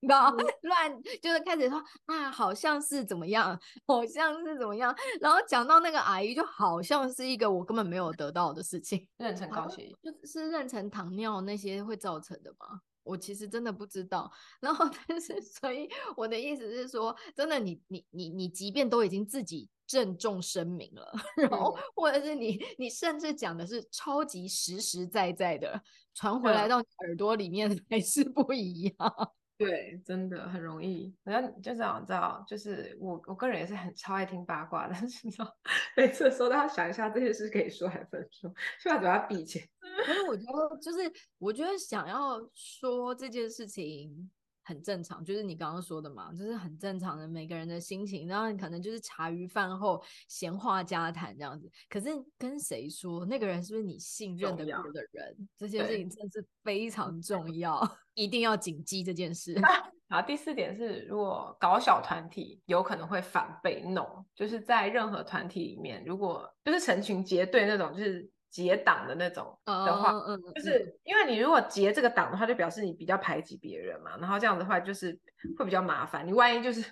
[0.00, 9.06] 然后 乱就是开始说啊，好像是怎么样，好像是怎么样，然后讲到那个阿姨，就好像是一个我根本没有得到的事情。
[9.18, 12.80] 妊娠高血压就是妊娠糖尿那些会造成的吗？
[13.02, 14.30] 我其实真的不知道。
[14.60, 25.82] 然后但是所以我的意思是说，真的你你你你即便都已经自己郑重声明了，然后或者是你你甚至讲的是超级实实在在的
[26.14, 29.32] 传回来到你耳朵里面还是不一样。
[29.60, 31.14] 对，真的很容易。
[31.22, 35.56] 然后就这样，知道，就是我我个人也是很超爱听八卦， 但是你知道，
[35.94, 38.50] 每次的时候都要想一下这些事可以说还不能说，
[38.82, 39.66] 就要嘴巴闭起来。
[40.06, 40.98] 可是我觉得，就是
[41.38, 44.30] 我觉得想要说这件事情。
[44.70, 51.68] 很正常，就是你刚刚说的嘛，就是很正常的每个人的心情，然后你可能就是茶余饭后闲话家谈这样子。
[51.88, 52.08] 可是
[52.38, 57.80] 跟谁说，那个人是不是你信任的过的人，这件事情真的是非常重要，
[58.14, 59.60] 一定要谨记这件事。
[60.08, 68.30] 好，第四点是，如果搞小团体，有可能会反被弄，就是在任何团体里面，如果就是成群结队那种，就是。
[68.50, 75.16] 结党的那种的话，oh, 就是因为你如果结这个党的话，就表示你比较排挤别人嘛，然后这样的话就是
[75.56, 76.26] 会比较麻烦。
[76.26, 76.84] 你万一就是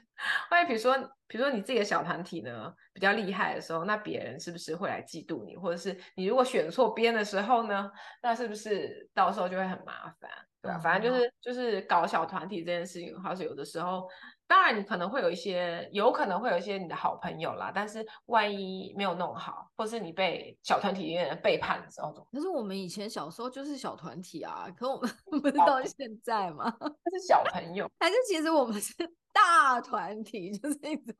[0.51, 0.97] 万一比如说
[1.27, 5.57] 比如说你自己的小团体呢比较厉害的时候，那别人是不是会来嫉妒你？
[5.57, 7.91] 或者是你如果选错边的时候呢，
[8.23, 10.31] 那是不是到时候就会很麻烦？
[10.63, 10.83] 对吧？Oh.
[10.83, 14.09] 反正就是就是搞小团体这件事情，的话是有的时候。
[14.49, 17.71] 当然，你可能会有一些，有可能会有一些你的好朋友啦。
[17.73, 25.11] 但是万一没有弄好，或是你被小团体里面人背叛的时候，可是我们以前小时候就是小团体啊，可我们
[25.43, 26.75] 不是到现在吗？
[26.81, 28.95] 那是小朋友， 还是其实我们是
[29.33, 30.51] 大团体？
[30.59, 31.15] 就是那种，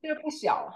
[0.00, 0.72] 这个不小。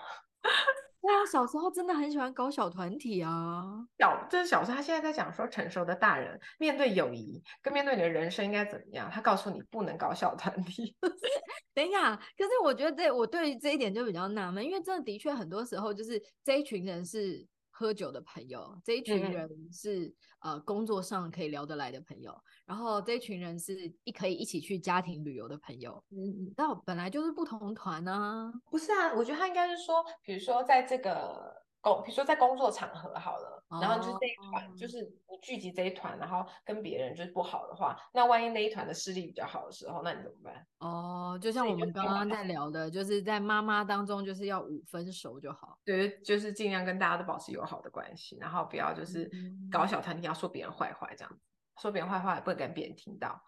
[1.03, 3.85] 对啊，小时候真的很喜欢搞小团体啊。
[3.99, 9.11] 小，就是小时候，他现在在讲说，成熟的大人面对友谊跟面对你的人生应该怎么样？
[9.11, 10.97] 他告诉你不能搞小团体。
[11.75, 17.47] 等一下，可是我觉得这我对于这一点就比较纳闷，因为真的的确很多时候就是这一群人是。
[17.83, 20.07] 喝酒的朋友，这一群人是、
[20.45, 22.33] 嗯、呃工作上可以聊得来的朋友，
[22.65, 26.03] 然后这一群人是一可以一起去家庭旅游的朋友。
[26.11, 28.53] 嗯，那本来就是不同团啊。
[28.71, 31.61] 不是啊，我觉得他应该是说，比如说在这个。
[31.83, 34.79] 工，比如说在工作场合好了，然后就是这一团，oh.
[34.79, 40.67] 就是你聚集这一团，然后跟别人就是不好的话，那万一那一团的势力比较好的时候，那你怎么办？
[40.79, 45.77] 哦，oh, 就像我们刚刚在聊的，就是在妈妈当中，就是要五分熟就好。
[45.85, 49.29] 对，就是尽量跟大家都保持友好的关系，然后不要就是
[49.71, 51.41] 搞小团体，要说别人坏话这样子，
[51.81, 53.43] 说别人坏话也不能跟别人听到。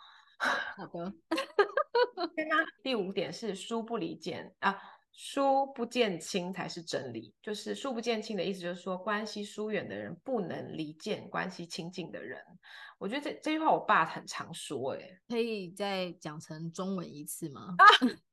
[0.77, 1.13] 好的。
[2.83, 4.77] 第五点是疏不离间啊。
[5.17, 12.43] 疏不见亲才是真理，就是疏不见亲的意思，就是说关系疏远的人不能离间关系亲近的人。
[12.99, 17.75] 我觉得这这句话我爸很常说，哎，可以再讲成中文一次吗？
[17.79, 17.85] 啊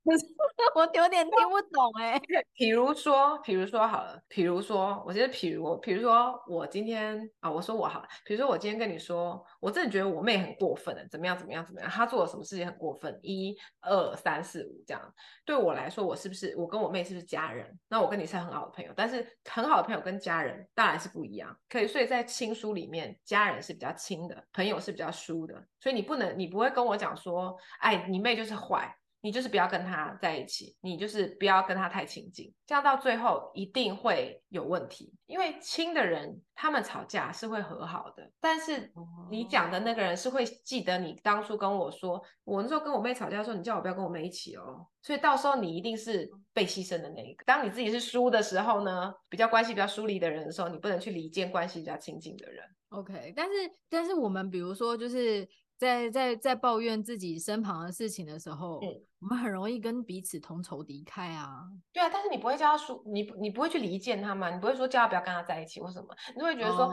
[0.76, 2.20] 我有点听不懂哎、
[2.56, 15.14] 比如说，比如说好了，比如说，我觉得，比如，比如说，我今天啊，我说我好了，比如说，我今天跟你说，我真的觉得我妹很过分了，怎么样，怎么样，怎么样，她做了什么事情很过分，一二三四五这样，
[15.46, 17.80] 对我来说，我是不是我跟我妹是不是家人？
[17.88, 28.96] 那我跟你是很好的朋友，但是很好的朋友跟家人当然是不一样，可以，所以在亲疏里面，家人是比较亲的，朋友是比较疏的，所以你不能，你不会跟我讲说，哎，你妹就是坏。
[29.22, 35.14] 你就是不要跟他在一起，你就是不要跟他太亲近，这样到最后一定会有问题。
[35.28, 38.92] 因为亲的人他们吵架是会和好的，但是
[39.30, 44.88] 你讲的那个人是会记得你当初跟我说，我那时候跟我妹吵架的时候，你叫我不要跟我妹一起哦。
[45.02, 47.44] 所以到时候你一定是被牺牲的那一个。
[47.46, 52.64] 当你自己是输的时候呢，比较关系比较疏离的人的时候，你不能去离间关系比较亲近的人。
[52.90, 53.52] OK，但是
[53.88, 55.48] 但是我们比如说就是。
[55.82, 61.64] 在在在抱怨自己身旁的事情的时候，嗯，我们很容易跟彼此同仇敌忾啊。
[61.92, 64.52] 对啊，但是你不会叫他说，你你不会去离间他吗？
[64.52, 66.16] 你不会说叫他不要跟他在一起或什么？
[66.36, 66.88] 你会觉得说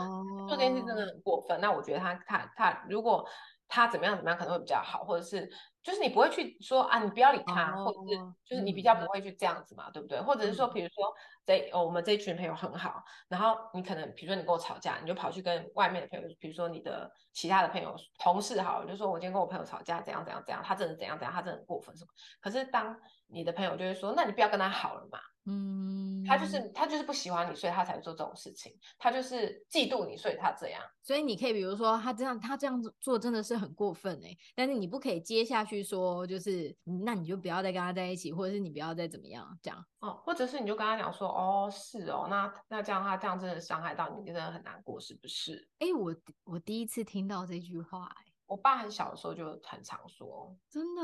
[0.48, 1.60] 做这件事真的很过分。
[1.60, 3.28] 那我觉得他他他如果
[3.68, 5.50] 他怎么样怎么样可能会比较好，或者是。
[5.80, 10.20] 就是你不会去说啊，你不要理他，或者是就是你比较不会去这样子嘛，对不对？
[10.20, 11.14] 或者是说，比如说
[11.48, 22.10] 这我们这一群朋友很好，然后你可能比如说你跟我吵架，你就跑去跟外面的朋友，比如说你的其他的朋友、同事好了，就说我今天跟我朋友吵架，怎样怎样怎样，他真的怎样怎样，他真的很过分什么。
[22.38, 22.94] 可是当
[23.28, 25.18] 你的朋友就会说，那你不要跟他好了嘛。
[25.50, 28.70] 嗯，他就是他就是不喜欢你，所以他才做这种事情。
[28.98, 30.82] 他就是嫉妒你，所以他这样。
[31.02, 34.36] 所以你可以比如说他这样，他这样做真的是很过分哎。
[34.54, 39.82] 但是你不可以接下去说，就是那你就不要再跟他在一起，或者是你不要再怎么样这样。
[40.00, 45.68] 哦，或者是你就跟他讲说，哦，是哦，那那这样的话这样真的伤害到你，真的很难过，是不是？
[45.78, 46.14] 哎，我
[46.44, 48.24] 我第一次听到这句话哎。
[48.48, 51.02] 我爸很小的时候就很常说，真的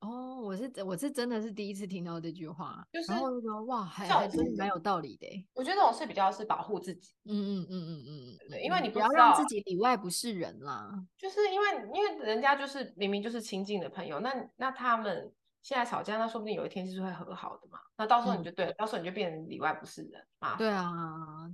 [0.00, 5.28] 哦，我是我是真的是第一次听到这句话，就是然后说哇，还还真蛮有道理的。
[5.54, 10.92] 我觉得这种事比较是保护自己，嗯嗯嗯嗯嗯，对，因为你不要让自己里外不是人啦。
[11.16, 15.32] 就是因为因为人家就是明明就是亲近的朋友，那那他们
[15.66, 17.80] 现在吵架，那说不定有一天就是会和好的嘛。
[17.96, 20.54] 那到时候你就对了，嗯、到时候你就变成里外不是人嘛。
[20.54, 20.92] 对啊，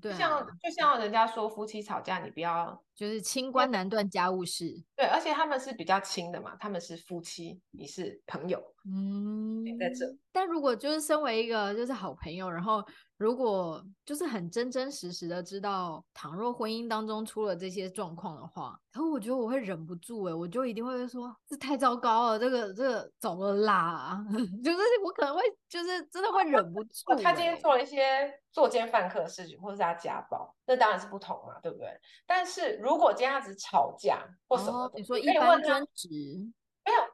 [0.02, 0.14] 对啊。
[0.14, 4.66] 就像就像人家说，夫妻吵架，你不要就是清官难断家务事。
[4.94, 8.62] 对，而且他们是比较亲的嘛，他们是夫妻，你是朋友。
[8.84, 10.04] 嗯，在这。
[10.30, 12.84] 但如果就是身为一个就是好朋友，然后。
[13.22, 24.26] 如果就是很真真实实的知道，倘若婚姻当中出了这些状况的话，然后我觉得我会忍不住哎，我就一定会说，这太糟糕了，这个这个走了啦，
[24.64, 27.14] 就是我可能会就是真的会忍不 住。
[27.22, 31.88] 他今天做了一些作奸犯科的事情，或者是他家暴，那当然是不同嘛，对不对？
[32.26, 36.08] 但是如果今天他只吵架或什么，哦，你说一般争执。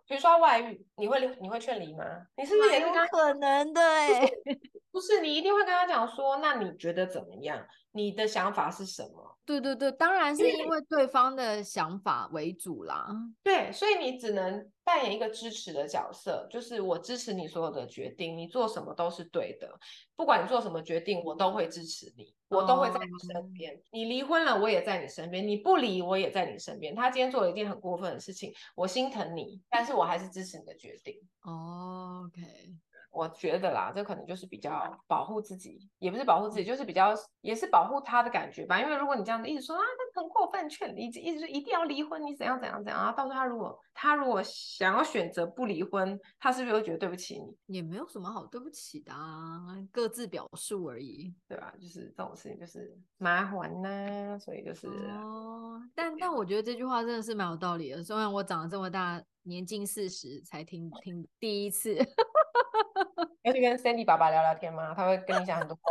[0.08, 2.02] 比如说外遇，你会你会劝离吗？
[2.36, 3.80] 你是不是也有可能的？
[3.80, 4.26] 哎，
[4.90, 7.62] 不是，你一定会跟他讲说，那你觉得怎么样？
[7.92, 9.36] 你的想法是什么？
[9.44, 13.08] 对对对，当然是因为对方的想法为主啦。
[13.42, 19.66] 对，所以你只能扮演一个支持的角色，就是我支持你所有的决定，你做什么都是对的，
[20.14, 23.72] 不管你做什么决定，我都会支持你，我都会在你身边。
[23.72, 23.80] Oh.
[23.92, 26.94] 你离婚了，我也在你身边；你不离，我也在你身边。
[26.94, 31.14] 他今天做了一件很过分的事情，我心疼你，但是我还是支持你的决定。
[31.40, 32.42] Oh, OK。
[33.18, 38.80] 我觉得啦，这可能就是比较保护自己，也不是保护自己，就是比较也是保护他的感觉吧。
[38.80, 39.82] 因为如果你这样子一直说啊，
[40.14, 47.78] 他很过分，劝你一直一直说一定要离婚，你怎样怎样怎样啊，到时候他如果他如果想要选择不离婚，他是不是会觉得对不起你？
[47.78, 51.74] 也没有什么好对不起的啊，各自表述而已，对吧？
[51.80, 53.88] 就是这种事情就是麻烦呐、
[54.34, 55.82] 啊，所以就是哦。
[55.92, 61.96] 但但我觉得这句话真的是蛮有道理的，虽然我长了这么大，年近四十才听 听第一次。
[63.48, 64.94] 要去跟 Sandy 爸爸聊聊天吗？
[64.94, 65.76] 他会跟你讲很多。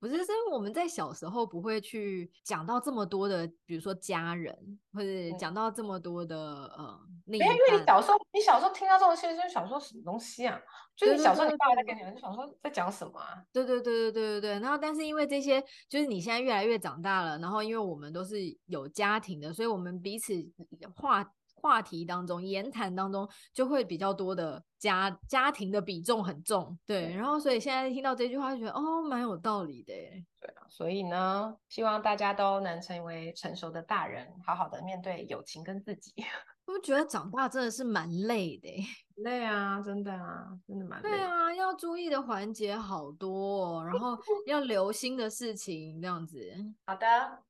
[0.00, 4.54] 不是，是我们在小时候不会去讲到这么多的，比如说家人，
[4.92, 7.00] 或者讲到这么多的呃。
[7.24, 10.60] 没有，因为你小时候，你小时候听到这种事情，就想说什么东西啊？
[10.94, 13.42] 就是小时候你爸爸在跟你们，就想说在讲什么啊？
[13.50, 14.60] 对对对对对对对。
[14.60, 18.36] 然后，但是因为这些，就是你现在越来越长大了，然后因为我们都是
[18.66, 20.34] 有家庭的，所以我们彼此
[20.96, 21.26] 话。
[21.64, 36.12] 话题当中，言谈当中就会比较多的家家庭的比重很重，对，然后所以现在听到这句话就觉得哦，蛮有道理的，对啊，所以呢，希望大家都能成为成熟的大人，好好的面对友情跟自己。
[36.66, 38.68] 我觉得长大真的是蛮累的，
[39.16, 41.10] 累啊，真的啊，真的蛮累。
[41.10, 46.52] 对啊，要注意的环节好多哦，然后 要留心的事情这样子。
[46.86, 47.06] 好的，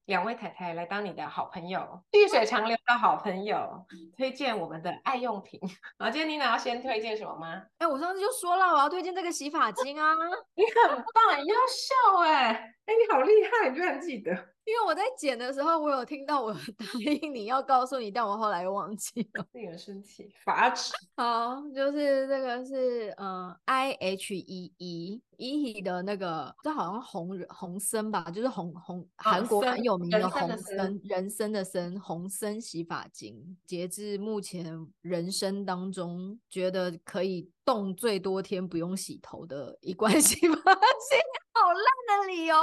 [0.07, 3.85] 两位太太来当你的好朋友，细水长流的好朋友，
[4.17, 5.59] 推荐我们的爱用品。
[5.97, 7.63] 然后今天妮娜要先推荐什么吗？
[7.79, 10.15] 哎，我上次就说了，我要推荐这个洗发精啊。
[10.55, 12.53] 你很棒，优秀哎，
[12.87, 14.54] 哎，你好厉害，你居然记得。
[14.65, 19.47] 因为我在剪的时候，我有听到我答应你要告诉你，但我后来又忘记了。
[19.53, 20.93] 令人生气，发质。
[21.17, 33.57] 好，就是这个是嗯，I H E E E 的那个，这好像红红参吧，就是红红韩国很有名的红参，人参的参，红参洗发精。
[33.67, 41.19] 截至目前人生当中，觉得可以冻最多天不用洗头的一罐 洗发精。
[41.57, 41.77] 好烂
[42.21, 42.55] 的理由，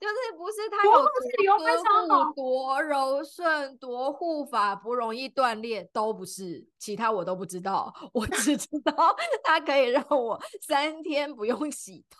[0.00, 8.94] 就是不是它有多呵护、多柔顺、多护发，不容易断裂，都不是，其他我都不知道，我只知道
[9.44, 12.17] 它可以让我三天不用洗头。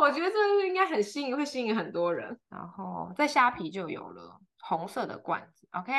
[0.00, 2.40] 我觉得这个应该很吸引，会吸引很多人。
[2.48, 5.92] 然后在虾皮就有了红色的罐子，OK，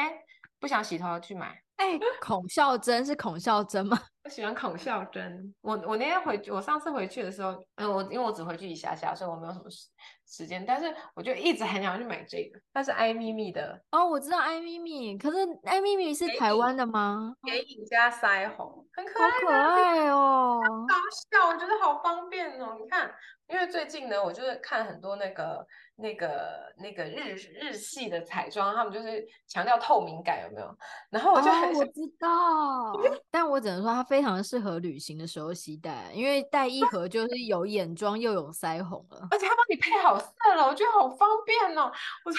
[0.59, 1.63] 不想洗头去买。
[1.77, 3.97] 哎，孔孝真是孔孝真吗？
[4.23, 5.53] 我喜欢孔孝真。
[5.59, 9.89] 我我那天回去，我上次回去的时候，嗯，我因为我只回去一下下，所以我没有什么时
[10.25, 10.65] 时间。
[10.65, 13.77] 但是我就一直很想去买这个，它是艾咪咪的。
[13.91, 17.35] 哦，我知道艾咪咪，可是艾咪咪是台湾的吗？
[17.43, 20.95] 眼影加腮红，很可爱，好可爱哦，好
[21.29, 22.77] 笑，我觉得好方便哦。
[22.79, 23.13] 你看，
[23.47, 25.67] 因为最近呢，我就是看很多那个。
[25.95, 30.75] 那个那个日日系的彩妆，他们就是强调透明感，有没有？
[31.11, 41.91] 然后我就很、哦、我知道， 但我只能说它非常适合旅行的时候携带，因为带一盒就是有眼妆又有腮红了，而且它帮你配好色了，我觉得好方便哦。
[42.23, 42.31] 我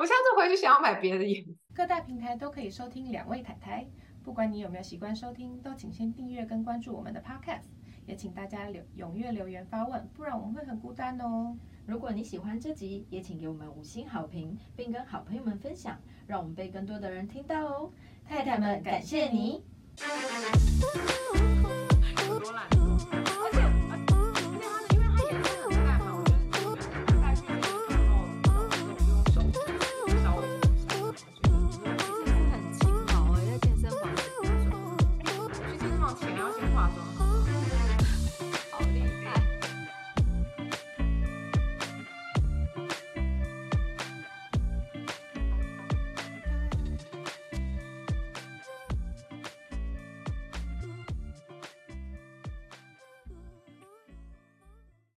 [0.00, 1.52] 我下次回去想要买别的颜色。
[1.72, 3.86] 各大平台都可以收听两位太太，
[4.24, 7.68] 不管你有没有习惯收听，都请先订阅跟关注我们的 Podcast，
[8.04, 11.56] 也请大家留踊跃留言发问，不然我们会很孤单哦。
[11.86, 15.96] 如果你喜欢这集，也请给我们五星好评，并跟好朋友们分享，
[16.26, 17.92] 让我们被更多的人听到哦。
[18.28, 19.62] 太太们，感谢你。
[20.00, 20.62] Roland.